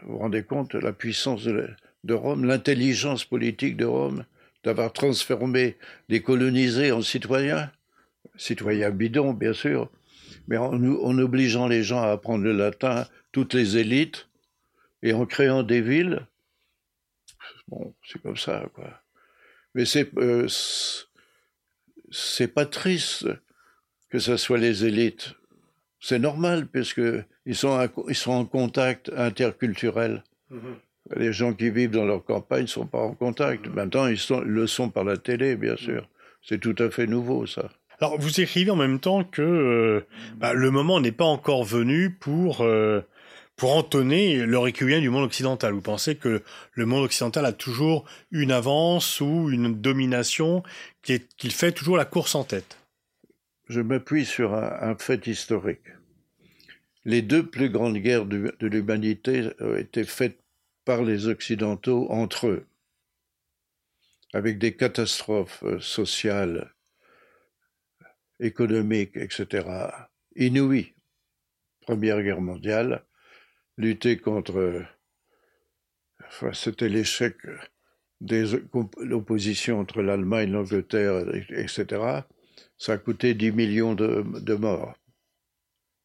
Vous 0.03 0.13
vous 0.13 0.17
rendez 0.19 0.43
compte 0.43 0.73
la 0.73 0.93
puissance 0.93 1.43
de, 1.43 2.13
Rome, 2.13 2.45
l'intelligence 2.45 3.25
politique 3.25 3.77
de 3.77 3.85
Rome, 3.85 4.25
d'avoir 4.63 4.93
transformé 4.93 5.77
les 6.09 6.21
colonisés 6.21 6.91
en 6.91 7.01
citoyens, 7.01 7.71
citoyens 8.37 8.91
bidons, 8.91 9.33
bien 9.33 9.53
sûr, 9.53 9.89
mais 10.47 10.57
en, 10.57 10.73
en 10.73 11.17
obligeant 11.17 11.67
les 11.67 11.83
gens 11.83 12.01
à 12.01 12.11
apprendre 12.11 12.43
le 12.43 12.53
latin, 12.53 13.07
toutes 13.31 13.53
les 13.53 13.77
élites, 13.77 14.27
et 15.03 15.13
en 15.13 15.25
créant 15.25 15.63
des 15.63 15.81
villes. 15.81 16.25
Bon, 17.67 17.93
c'est 18.05 18.21
comme 18.21 18.37
ça, 18.37 18.69
quoi. 18.73 19.01
Mais 19.75 19.85
c'est 19.85 20.09
euh, 20.17 20.47
c'est 22.09 22.47
pas 22.47 22.65
triste 22.65 23.27
que 24.09 24.19
ce 24.19 24.37
soit 24.37 24.57
les 24.57 24.85
élites. 24.85 25.33
C'est 26.07 26.19
normal, 26.19 26.67
puisque 26.67 27.01
ils 27.45 27.55
sont, 27.55 27.85
ils 28.07 28.15
sont 28.15 28.31
en 28.31 28.45
contact 28.45 29.11
interculturel. 29.13 30.23
Mm-hmm. 30.53 31.17
Les 31.17 31.33
gens 31.33 31.53
qui 31.53 31.69
vivent 31.69 31.91
dans 31.91 32.05
leur 32.05 32.23
campagne 32.23 32.61
ne 32.61 32.67
sont 32.67 32.85
pas 32.85 33.01
en 33.01 33.11
contact. 33.13 33.67
Mm-hmm. 33.67 33.73
Maintenant, 33.73 34.07
ils, 34.07 34.17
sont, 34.17 34.39
le 34.39 34.67
sont 34.67 34.89
par 34.89 35.03
la 35.03 35.17
télé, 35.17 35.57
bien 35.57 35.73
mm-hmm. 35.73 35.83
sûr. 35.83 36.07
C'est 36.41 36.61
tout 36.61 36.75
à 36.79 36.89
fait 36.89 37.07
nouveau, 37.07 37.45
ça. 37.45 37.69
Alors, 37.99 38.17
vous 38.17 38.39
écrivez 38.39 38.71
en 38.71 38.77
même 38.77 39.01
temps 39.01 39.25
que 39.25 39.41
euh, 39.41 40.07
bah, 40.37 40.53
le 40.53 40.71
moment 40.71 41.01
n'est 41.01 41.11
pas 41.11 41.25
encore 41.25 41.65
venu 41.65 42.09
pour, 42.09 42.61
euh, 42.61 43.01
pour 43.57 43.75
entonner 43.75 44.45
le 44.45 44.57
requiem 44.57 45.01
du 45.01 45.09
monde 45.09 45.25
occidental. 45.25 45.73
Vous 45.73 45.81
pensez 45.81 46.15
que 46.15 46.41
le 46.71 46.85
monde 46.85 47.03
occidental 47.03 47.45
a 47.45 47.51
toujours 47.51 48.05
une 48.31 48.53
avance 48.53 49.19
ou 49.19 49.49
une 49.49 49.75
domination 49.81 50.63
qu'il 51.03 51.51
fait 51.51 51.73
toujours 51.73 51.97
la 51.97 52.05
course 52.05 52.33
en 52.33 52.45
tête? 52.45 52.77
Je 53.67 53.81
m'appuie 53.81 54.23
sur 54.23 54.53
un 54.53 54.95
fait 54.95 55.27
historique 55.27 55.81
les 57.07 57.21
deux 57.21 57.49
plus 57.49 57.69
grandes 57.69 57.97
guerres 57.97 58.25
de, 58.25 58.53
l'humanité 58.59 59.49
ont 59.61 59.77
été 59.77 60.03
faites 60.03 60.43
par 60.83 61.03
les 61.03 61.27
Occidentaux 61.27 62.05
entre 62.11 62.47
eux, 62.47 62.67
avec 64.33 64.59
des 64.59 64.75
catastrophes 64.75 65.63
euh, 65.63 65.79
sociales, 65.79 66.73
économiques, 68.41 69.15
etc., 69.15 69.89
inouïes. 70.35 70.93
Première 71.79 72.21
guerre 72.21 72.41
mondiale, 72.41 73.05
lutter 73.77 74.17
contre... 74.17 74.85
Enfin, 76.27 76.51
c'était 76.51 76.89
l'échec 76.89 77.37
de 78.19 78.61
l'opposition 78.99 79.79
entre 79.79 80.01
l'Allemagne, 80.01 80.51
l'Angleterre, 80.51 81.23
etc. 81.51 81.85
Ça 82.77 82.93
a 82.93 82.97
coûté 82.97 83.33
10 83.33 83.53
millions 83.53 83.95
de 83.95 84.53
morts 84.55 84.93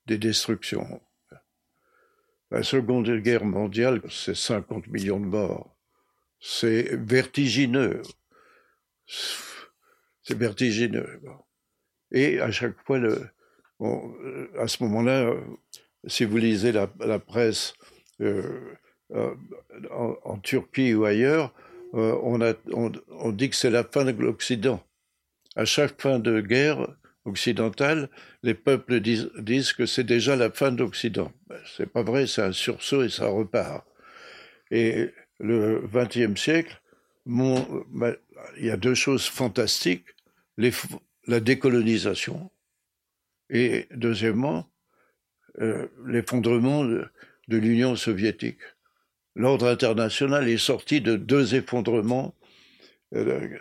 des 0.07 0.19
destructions. 0.19 1.01
La 2.51 2.63
Seconde 2.63 3.11
Guerre 3.21 3.45
mondiale, 3.45 4.03
c'est 4.11 4.37
50 4.37 4.89
millions 4.89 5.21
de 5.21 5.25
morts. 5.25 5.75
C'est 6.39 6.97
vertigineux. 6.97 8.03
C'est 9.07 10.37
vertigineux. 10.37 11.21
Et 12.11 12.41
à 12.41 12.51
chaque 12.51 12.79
fois, 12.85 12.99
le, 12.99 13.27
à 14.59 14.69
ce 14.69 14.83
moment-là, 14.85 15.35
si 16.07 16.25
vous 16.25 16.37
lisez 16.37 16.73
la, 16.73 16.87
presse 17.19 17.75
euh, 18.21 18.77
euh, 19.13 19.35
en, 19.91 20.39
Turquie 20.39 20.95
ou 20.95 21.05
ailleurs, 21.05 21.55
euh, 21.95 22.19
on, 22.23 22.41
on, 23.11 23.33
dit 23.33 23.51
que 23.51 23.57
c'est 23.57 23.71
la 23.71 23.85
fin 23.85 24.05
de 24.05 24.13
l'Occident. 24.13 24.83
à 25.57 25.65
chaque 25.65 26.01
fin 26.01 26.19
de 26.19 26.41
guerre 26.41 26.87
occidentale, 27.25 28.09
les 28.43 28.55
peuples 28.55 29.01
disent, 29.01 29.31
disent 29.39 29.73
que 29.73 29.87
c'est 29.87 30.05
déjà 30.05 30.37
la 30.37 30.51
fin 30.51 30.73
d'Occident. 30.73 31.33
Ben, 31.49 31.59
c'est 31.77 31.87
pas 31.87 32.03
vrai, 32.03 32.27
c'est 32.27 32.43
un 32.43 32.53
sursaut 32.53 33.03
et 33.03 33.09
ça 33.09 33.27
repart. 33.27 33.87
Et 34.71 35.11
le 35.39 35.83
XXe 35.93 36.41
siècle, 36.41 36.81
mon, 37.27 37.85
ben, 37.91 38.17
il 38.59 38.67
y 38.67 38.71
a 38.71 38.77
deux 38.77 38.95
choses 38.95 39.27
fantastiques 39.27 40.07
les, 40.57 40.73
la 41.27 41.41
décolonisation 41.41 42.51
et 43.51 43.87
deuxièmement 43.93 44.71
euh, 45.61 45.89
l'effondrement 46.07 46.85
de, 46.85 47.09
l'Union 47.49 47.97
soviétique. 47.97 48.61
L'ordre 49.35 49.67
international 49.67 50.49
est 50.49 50.57
sorti 50.57 51.03
de 51.03 51.17
deux 51.17 51.55
effondrements 51.55 52.35
euh, 53.15 53.59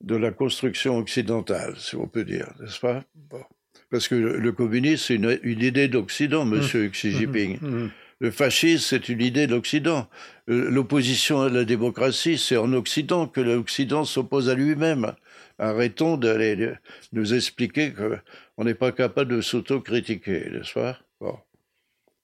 de 0.00 0.16
la 0.16 0.30
construction 0.30 0.96
occidentale, 0.98 1.74
si 1.78 1.96
on 1.96 2.06
peut 2.06 2.24
dire, 2.24 2.52
n'est-ce 2.60 2.80
pas? 2.80 3.04
Bon. 3.14 3.42
Parce 3.90 4.08
que 4.08 4.14
le, 4.14 4.52
communisme, 4.52 5.04
c'est 5.06 5.14
une, 5.16 5.38
une, 5.42 5.60
idée 5.60 5.88
d'Occident, 5.88 6.44
mmh. 6.44 6.50
monsieur 6.50 6.86
mmh. 6.86 6.90
Xi 6.90 7.10
Jinping. 7.10 7.58
Mmh. 7.60 7.90
Le 8.20 8.30
fascisme, 8.30 8.84
c'est 8.86 9.08
une 9.08 9.20
idée 9.20 9.46
d'Occident. 9.46 10.08
Euh, 10.48 10.70
l'opposition 10.70 11.40
à 11.40 11.48
la 11.48 11.64
démocratie, 11.64 12.38
c'est 12.38 12.56
en 12.56 12.72
Occident 12.72 13.26
que 13.26 13.40
l'Occident 13.40 14.04
s'oppose 14.04 14.48
à 14.48 14.54
lui-même. 14.54 15.14
Arrêtons 15.58 16.16
d'aller 16.16 16.72
nous 17.12 17.34
expliquer 17.34 17.92
qu'on 17.92 18.64
n'est 18.64 18.74
pas 18.74 18.92
capable 18.92 19.36
de 19.36 19.40
s'autocritiquer, 19.40 20.50
n'est-ce 20.50 20.74
pas? 20.74 20.98
Bon. 21.20 21.38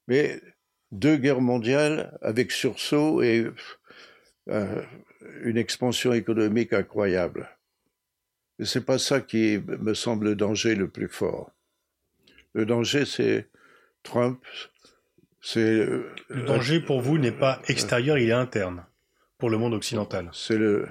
Mais 0.06 0.40
deux 0.92 1.16
guerres 1.16 1.40
mondiales 1.40 2.16
avec 2.22 2.52
sursaut 2.52 3.22
et 3.22 3.46
euh, 4.48 4.82
une 5.42 5.56
expansion 5.56 6.12
économique 6.12 6.72
incroyable. 6.72 7.48
Et 8.58 8.64
c'est 8.64 8.84
pas 8.84 8.98
ça 8.98 9.20
qui 9.20 9.58
me 9.66 9.94
semble 9.94 10.26
le 10.26 10.34
danger 10.34 10.74
le 10.74 10.88
plus 10.88 11.08
fort. 11.08 11.52
Le 12.54 12.64
danger, 12.64 13.04
c'est 13.04 13.48
Trump. 14.02 14.42
C'est 15.42 15.60
euh, 15.60 16.10
le 16.28 16.42
danger 16.44 16.80
pour 16.80 17.00
vous 17.00 17.18
n'est 17.18 17.32
pas 17.32 17.60
extérieur, 17.68 18.18
il 18.18 18.30
est 18.30 18.32
interne 18.32 18.84
pour 19.38 19.50
le 19.50 19.58
monde 19.58 19.74
occidental. 19.74 20.30
C'est 20.32 20.56
le, 20.56 20.88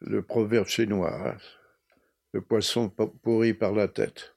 le 0.00 0.22
proverbe 0.22 0.66
chinois. 0.66 1.14
Hein. 1.14 1.36
Le 2.32 2.40
poisson 2.40 2.88
pourri 3.22 3.54
par 3.54 3.72
la 3.72 3.88
tête. 3.88 4.34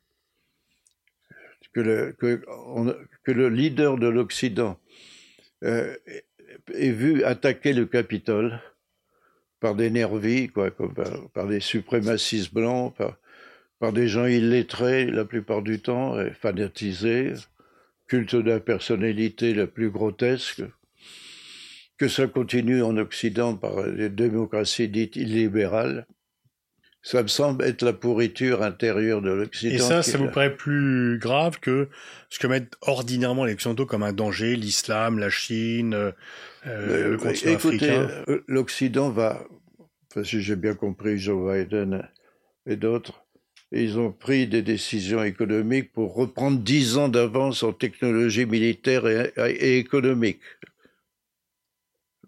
Que 1.74 1.82
le, 1.82 2.12
que, 2.14 2.44
on, 2.48 2.96
que 3.24 3.32
le 3.32 3.50
leader 3.50 3.98
de 3.98 4.08
l'Occident 4.08 4.80
euh, 5.64 5.96
ait 6.74 6.92
vu 6.92 7.24
attaquer 7.24 7.74
le 7.74 7.86
Capitole 7.88 8.62
par 9.64 9.76
des 9.76 9.90
nervis, 9.90 10.50
quoi, 10.50 10.72
par, 11.34 11.48
des 11.48 11.62
suprémacistes 11.62 12.54
blancs, 12.54 12.94
par, 13.80 13.94
des 13.94 14.10
gens 14.10 14.26
illettrés 14.26 15.06
la 15.06 15.24
plupart 15.24 15.62
du 15.62 15.80
temps, 15.80 16.20
et 16.20 16.32
fanatisés, 16.32 17.32
culte 18.08 18.36
de 18.36 18.50
la 18.50 18.60
personnalité 18.60 19.54
la 19.54 19.66
plus 19.66 19.90
grotesque, 19.90 20.64
que 21.98 22.10
ça 22.10 22.28
continue 22.28 22.84
en 22.84 22.98
Occident 22.98 23.56
par 23.56 23.88
les 23.88 24.10
démocraties 24.10 24.90
dites 24.90 25.16
illibérales, 25.16 26.08
ça 27.04 27.22
me 27.22 27.28
semble 27.28 27.66
être 27.66 27.84
la 27.84 27.92
pourriture 27.92 28.64
intérieure 28.64 29.22
de 29.22 29.30
l'Occident. 29.30 29.76
Et 29.76 29.78
ça, 29.78 30.02
ça 30.04 30.18
vous 30.18 30.30
paraît 30.30 30.56
plus 30.56 31.20
grave 31.20 31.60
que 31.60 31.90
ce 32.30 32.40
que 32.40 32.48
mettent 32.48 32.76
ordinairement 32.82 33.44
les 33.44 33.54
Occidentaux 33.54 33.86
comme 33.86 34.04
un 34.04 34.14
danger, 34.14 34.56
l'islam, 34.56 35.20
la 35.20 35.30
Chine, 35.30 35.94
euh, 35.94 36.12
euh 36.66 37.12
le 37.12 37.18
continent 37.18 37.52
écoutez, 37.52 37.90
africain 37.90 38.24
euh, 38.30 38.42
L'Occident 38.48 39.10
va, 39.10 39.46
enfin, 40.10 40.24
si 40.24 40.42
j'ai 40.42 40.56
bien 40.56 40.76
compris 40.76 41.20
Joe 41.20 41.54
Biden 41.54 42.08
et 42.66 42.78
d'autres, 42.78 43.26
ils 43.74 44.00
ont 44.00 44.14
pris 44.14 44.48
des 44.48 44.62
décisions 44.62 45.24
économiques 45.24 45.92
pour 45.92 46.16
reprendre 46.16 46.60
dix 46.60 46.98
ans 46.98 47.10
d'avance 47.10 47.64
en 47.64 47.74
technologie 47.74 48.46
militaire 48.46 49.06
et, 49.08 49.34
et, 49.36 49.78
économique. 49.78 50.42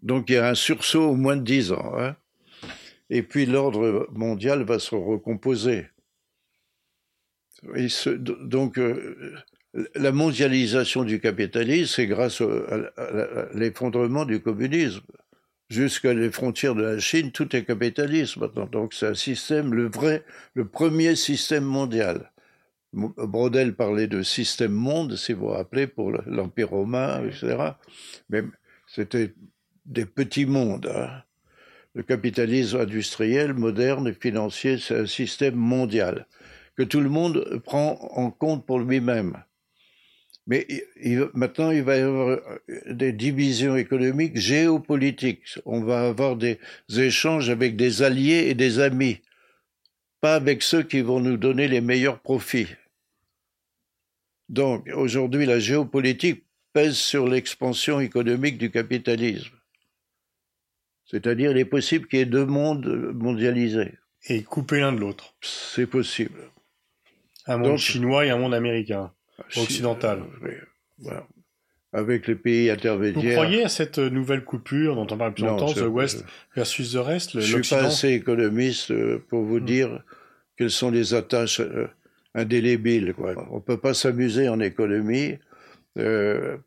Donc 0.01 0.29
il 0.29 0.33
y 0.33 0.38
a 0.38 0.49
un 0.49 0.55
sursaut 0.55 1.11
au 1.11 1.15
moins 1.15 1.38
de 1.38 1.43
dix 1.43 1.71
ans. 1.71 1.93
Hein 1.97 2.17
et 3.09 3.23
puis 3.23 3.45
l'ordre 3.45 4.07
mondial 4.13 4.63
va 4.63 4.79
se 4.79 4.95
recomposer. 4.95 5.87
Donc, 8.41 8.77
euh, 8.77 9.35
la 9.95 10.11
mondialisation 10.11 11.03
du 11.03 11.19
capitalisme, 11.19 11.93
c'est 11.95 12.07
grâce 12.07 12.41
à 12.41 13.47
l'effondrement 13.53 14.25
du 14.25 14.41
communisme. 14.41 15.01
Jusqu'à 15.69 16.13
les 16.13 16.31
frontières 16.31 16.75
de 16.75 16.83
la 16.83 16.99
Chine, 16.99 17.31
tout 17.31 17.55
est 17.55 17.65
capitalisme 17.65 18.41
maintenant. 18.41 18.67
Donc, 18.67 18.93
c'est 18.93 19.07
un 19.07 19.15
système, 19.15 19.73
le 19.73 19.89
vrai, 19.89 20.23
le 20.53 20.67
premier 20.67 21.15
système 21.15 21.63
mondial. 21.63 22.31
Brodel 22.93 23.75
parlait 23.75 24.07
de 24.07 24.21
système 24.21 24.71
monde, 24.71 25.15
si 25.15 25.33
vous 25.33 25.47
vous 25.47 25.53
rappelez, 25.53 25.87
pour 25.87 26.11
l'Empire 26.27 26.69
romain, 26.69 27.25
etc. 27.25 27.57
Mais 28.29 28.43
c'était 28.87 29.33
des 29.85 30.05
petits 30.05 30.45
mondes. 30.45 30.87
Hein. 30.87 31.23
Le 31.95 32.03
capitalisme 32.03 32.81
industriel, 32.81 33.53
moderne 33.53 34.10
et 34.10 34.13
financier, 34.13 34.77
c'est 34.77 34.99
un 34.99 35.05
système 35.05 35.55
mondial 35.55 36.27
que 36.75 36.84
tout 36.84 36.99
le 36.99 37.10
monde 37.10 37.62
prend 37.63 37.97
en 38.12 38.31
compte 38.31 38.65
pour 38.65 38.79
lui-même. 38.79 39.41
Mais 40.45 40.67
maintenant, 41.34 41.71
il 41.71 41.84
va 41.84 41.95
y 41.95 42.01
avoir 42.01 42.38
des 42.88 43.13
divisions 43.13 43.77
économiques 43.77 44.38
géopolitiques. 44.38 45.58
On 45.65 45.81
va 45.81 46.08
avoir 46.10 46.36
des 46.36 46.60
échanges 46.95 47.49
avec 47.49 47.77
des 47.77 48.03
alliés 48.03 48.47
et 48.49 48.53
des 48.53 48.79
amis, 48.79 49.21
pas 50.19 50.36
avec 50.36 50.62
ceux 50.63 50.84
qui 50.84 50.99
vont 50.99 51.21
nous 51.21 51.38
donner 51.38 51.69
les 51.69 51.81
meilleurs 51.81 52.19
profits. 52.19 52.75
Donc, 54.49 54.88
aujourd'hui, 54.93 55.45
la 55.45 55.60
géopolitique 55.60 56.43
pèse 56.73 56.97
sur 56.97 57.27
l'expansion 57.27 58.01
économique 58.01 58.58
du 58.58 58.69
capitalisme. 58.69 59.54
C'est-à-dire, 61.05 61.51
il 61.51 61.57
est 61.57 61.65
possible 61.65 62.07
qu'il 62.07 62.19
y 62.19 62.21
ait 62.21 62.25
deux 62.25 62.45
mondes 62.45 63.13
mondialisés. 63.13 63.93
Et 64.27 64.43
coupés 64.43 64.79
l'un 64.79 64.91
de 64.91 64.99
l'autre. 64.99 65.35
C'est 65.41 65.85
possible. 65.85 66.39
Un 67.45 67.57
monde 67.57 67.71
Donc, 67.71 67.77
chinois 67.77 68.25
et 68.25 68.31
un 68.31 68.37
monde 68.37 68.55
américain, 68.55 69.11
occidental. 69.55 70.23
Oui, 70.41 70.51
voilà. 70.97 71.27
Avec 71.93 72.27
les 72.27 72.35
pays 72.35 72.69
intermédiaires. 72.71 73.23
Vous 73.23 73.45
croyez 73.45 73.63
à 73.63 73.69
cette 73.69 73.99
nouvelle 73.99 74.43
coupure 74.43 74.95
dont 74.95 75.07
on 75.09 75.17
parle 75.17 75.31
depuis 75.31 75.43
longtemps, 75.43 75.71
The 75.71 75.87
West 75.87 76.25
versus 76.55 76.91
the 76.91 76.97
Rest 76.97 77.39
Je 77.39 77.57
ne 77.57 77.63
suis 77.63 77.75
pas 77.75 77.83
assez 77.83 78.09
économiste 78.09 78.91
euh, 78.91 79.23
pour 79.29 79.43
vous 79.43 79.59
hmm. 79.59 79.65
dire 79.65 80.03
quelles 80.57 80.71
sont 80.71 80.89
les 80.89 81.13
attaches 81.13 81.61
euh, 81.61 81.87
indélébiles. 82.33 83.13
Quoi. 83.13 83.35
On 83.51 83.57
ne 83.57 83.61
peut 83.61 83.77
pas 83.77 83.93
s'amuser 83.93 84.49
en 84.49 84.59
économie 84.59 85.37
euh, 85.97 86.58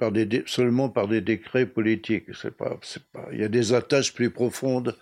seulement 0.46 0.88
par 0.88 1.08
des 1.08 1.20
décrets 1.20 1.66
politiques. 1.66 2.34
C'est 2.34 2.56
pas, 2.56 2.78
c'est 2.82 3.04
pas, 3.04 3.28
il 3.32 3.40
y 3.40 3.44
a 3.44 3.48
des 3.48 3.72
attaches 3.72 4.14
plus 4.14 4.30
profondes, 4.30 4.96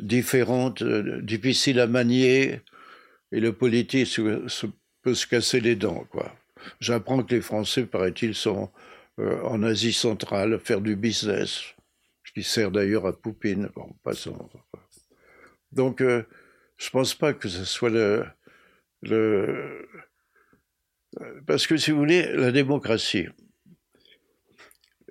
différentes, 0.00 0.82
euh, 0.82 1.20
difficiles 1.22 1.80
à 1.80 1.86
manier, 1.86 2.60
et 3.32 3.40
le 3.40 3.52
politique 3.52 4.20
peut 5.02 5.14
se 5.14 5.26
casser 5.26 5.60
les 5.60 5.76
dents, 5.76 6.06
quoi. 6.10 6.34
J'apprends 6.80 7.22
que 7.22 7.34
les 7.34 7.40
Français, 7.40 7.86
paraît-il, 7.86 8.34
sont 8.34 8.70
euh, 9.20 9.40
en 9.42 9.62
Asie 9.62 9.92
centrale 9.92 10.54
à 10.54 10.58
faire 10.58 10.80
du 10.80 10.96
business, 10.96 11.74
ce 12.24 12.32
qui 12.32 12.42
sert 12.42 12.70
d'ailleurs 12.70 13.06
à 13.06 13.12
Poupine. 13.12 13.68
Bon, 13.74 13.94
passons. 14.02 14.48
Donc, 15.72 16.02
je 16.02 16.90
pense 16.90 17.14
pas 17.14 17.32
que 17.34 17.48
ce 17.48 17.64
soit 17.64 17.90
le 19.02 19.86
parce 21.46 21.66
que 21.66 21.76
si 21.76 21.90
vous 21.90 21.98
voulez, 21.98 22.30
la 22.34 22.52
démocratie, 22.52 23.28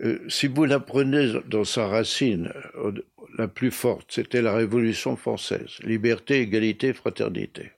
euh, 0.01 0.19
si 0.27 0.47
vous 0.47 0.65
la 0.65 0.79
prenez 0.79 1.34
dans 1.47 1.63
sa 1.63 1.88
racine 1.88 2.51
euh, 2.75 2.91
la 3.38 3.47
plus 3.47 3.71
forte, 3.71 4.08
c'était 4.10 4.41
la 4.41 4.53
Révolution 4.53 5.15
française, 5.15 5.77
liberté, 5.84 6.41
égalité, 6.41 6.93
fraternité, 6.93 7.71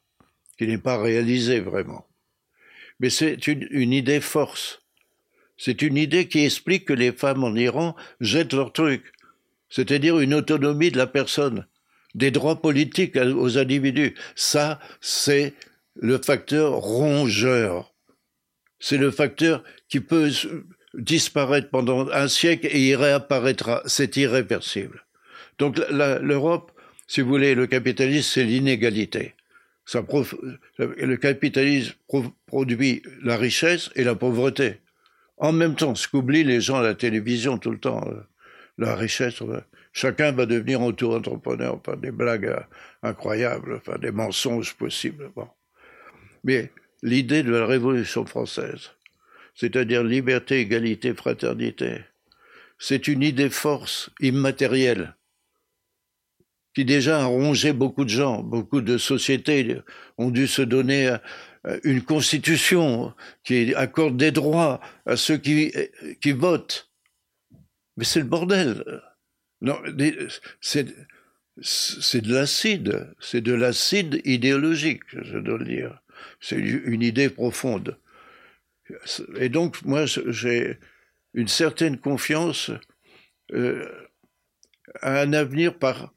qui 0.58 0.68
n'est 0.68 0.78
pas 0.78 1.02
réalisée 1.02 1.60
vraiment. 1.60 2.08
Mais 3.00 3.10
c'est 3.10 3.46
une, 3.48 3.68
une, 3.70 3.94
idée 3.94 4.22
force. 4.22 4.82
C'est 5.58 5.82
une 5.84 5.98
idée 5.98 6.28
qui 6.28 6.44
explique 6.44 6.86
que 6.86 6.94
les 6.94 7.12
femmes 7.12 7.44
en 7.44 7.56
Iran 7.56 7.96
jettent 8.20 8.54
leur 8.54 8.74
truc, 8.74 9.12
c'est-à-dire 9.70 10.20
une 10.20 10.34
autonomie 10.34 10.92
de 10.92 10.98
la 10.98 11.08
personne, 11.08 11.68
des 12.16 12.32
droits 12.32 12.62
politiques 12.62 13.16
aux 13.16 13.58
individus. 13.60 14.16
Ça, 14.36 14.80
c'est 15.02 15.54
le 15.96 16.18
facteur 16.18 16.74
rongeur. 16.74 17.94
C'est 18.80 18.98
le 18.98 19.12
facteur 19.12 19.64
qui 19.90 20.00
peut 20.00 20.32
disparaître 20.98 21.70
pendant 21.70 22.10
un 22.10 22.28
siècle 22.28 22.68
et 22.70 22.90
il 22.90 22.96
réapparaîtra. 22.96 23.82
C'est 23.86 24.18
irréversible. 24.18 25.06
Donc 25.60 25.80
l'Europe, 25.90 26.72
si 27.08 27.22
vous 27.22 27.30
voulez, 27.30 27.56
le 27.56 27.68
capitalisme, 27.68 28.30
c'est 28.34 28.44
l'inégalité. 28.44 29.36
Le 29.94 31.16
capitalisme 31.16 31.94
produit 32.46 33.04
la 33.24 33.38
richesse 33.38 33.90
et 33.96 34.04
la 34.04 34.16
pauvreté. 34.16 34.82
En 35.38 35.54
même 35.54 35.76
temps, 35.76 35.96
ce 35.96 36.08
qu'oublient 36.08 36.44
les 36.44 36.62
gens 36.62 36.78
à 36.78 36.84
la 36.84 36.96
télévision 36.96 37.58
tout 37.58 37.72
le 37.72 37.80
temps. 37.80 38.04
la 38.78 38.96
richesse. 38.96 39.42
Chacun 39.94 40.32
va 40.32 40.46
devenir 40.46 40.82
auto-entrepreneur, 40.82 41.76
enfin 41.76 41.96
des 41.96 42.12
blagues 42.12 42.56
incroyables, 43.02 43.76
enfin 43.78 43.98
des 43.98 44.12
mensonges 44.12 44.76
possibles. 44.76 45.32
Mais 46.44 46.72
l'idée 47.02 47.44
de 47.44 47.52
la 47.52 47.66
Révolution 47.66 48.26
française, 48.26 48.92
c'est-à-dire 49.58 50.04
liberté, 50.04 50.60
égalité, 50.60 51.14
fraternité, 51.14 52.02
c'est 52.78 53.08
une 53.08 53.24
idée 53.24 53.50
force 53.50 54.10
immatérielle 54.22 55.16
qui 56.76 56.86
déjà 56.86 57.22
a 57.22 57.26
rongé 57.26 57.74
beaucoup 57.74 58.06
de 58.06 58.10
gens, 58.10 58.44
beaucoup 58.44 58.82
de 58.82 59.00
sociétés 59.00 59.78
ont 60.20 60.30
dû 60.30 60.46
se 60.46 60.62
donner 60.62 61.18
euh, 61.66 61.80
une 61.84 62.04
constitution 62.04 63.16
qui 63.44 63.74
accorde 63.74 64.16
des 64.16 64.30
droits 64.30 64.80
à 65.08 65.16
ceux 65.18 65.38
qui, 65.38 65.72
votent. 66.34 66.92
Mais 67.98 68.04
c'est 68.04 68.20
le 68.20 68.28
bordel. 68.28 69.02
Non, 69.62 69.80
c'est 70.62 70.86
de 70.86 72.34
l'acide, 72.36 73.08
c'est 73.20 73.42
de 73.42 73.54
l'acide 73.54 74.22
idéologique, 74.24 75.02
je 75.20 75.40
dois 75.40 75.58
le 75.58 75.66
dire. 75.66 76.00
C'est 76.40 76.58
une 76.58 77.02
idée 77.02 77.30
profonde. 77.32 77.98
Et 79.38 79.50
donc, 79.50 79.84
moi, 79.84 80.06
j'ai 80.06 80.78
une 81.34 81.48
certaine 81.48 81.98
confiance 81.98 82.72
euh, 83.54 83.86
à 85.02 85.22
un 85.22 85.34
avenir 85.34 85.78
par, 85.78 86.14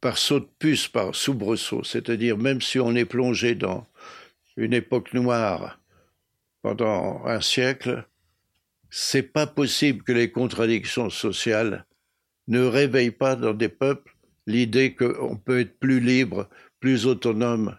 par 0.00 0.18
saut 0.18 0.40
de 0.40 0.48
puce, 0.58 0.88
par 0.88 1.14
soubresaut. 1.14 1.84
C'est-à-dire, 1.84 2.36
même 2.36 2.60
si 2.60 2.78
on 2.78 2.94
est 2.94 3.04
plongé 3.04 3.54
dans 3.54 3.86
une 4.56 4.74
époque 4.74 5.14
noire 5.14 5.80
pendant 6.62 7.24
un 7.24 7.40
siècle, 7.40 8.06
c'est 8.90 9.22
pas 9.22 9.46
possible 9.46 10.02
que 10.02 10.12
les 10.12 10.30
contradictions 10.30 11.10
sociales 11.10 11.86
ne 12.46 12.64
réveillent 12.64 13.10
pas 13.10 13.36
dans 13.36 13.54
des 13.54 13.68
peuples 13.68 14.14
l'idée 14.46 14.94
qu'on 14.94 15.36
peut 15.36 15.60
être 15.60 15.78
plus 15.78 16.00
libre, 16.00 16.48
plus 16.80 17.06
autonome, 17.06 17.76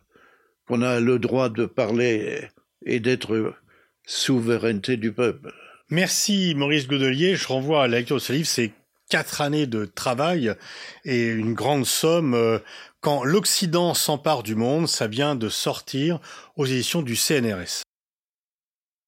qu'on 0.67 0.81
a 0.81 0.99
le 0.99 1.19
droit 1.19 1.49
de 1.49 1.65
parler 1.65 2.49
et 2.85 2.99
d'être 2.99 3.55
souveraineté 4.05 4.97
du 4.97 5.11
peuple. 5.11 5.53
Merci 5.89 6.53
Maurice 6.55 6.87
Godelier. 6.87 7.35
Je 7.35 7.47
renvoie 7.47 7.83
à 7.83 7.87
la 7.87 7.97
lecture 7.97 8.15
de 8.17 8.21
ce 8.21 8.33
livre. 8.33 8.47
C'est 8.47 8.71
quatre 9.09 9.41
années 9.41 9.67
de 9.67 9.85
travail 9.85 10.53
et 11.03 11.27
une 11.27 11.53
grande 11.53 11.85
somme. 11.85 12.33
Euh, 12.33 12.59
quand 13.01 13.23
l'Occident 13.23 13.93
s'empare 13.93 14.41
du 14.41 14.55
monde, 14.55 14.87
ça 14.87 15.05
vient 15.07 15.35
de 15.35 15.47
sortir 15.47 16.19
aux 16.57 16.65
éditions 16.65 17.03
du 17.03 17.15
CNRS. 17.15 17.84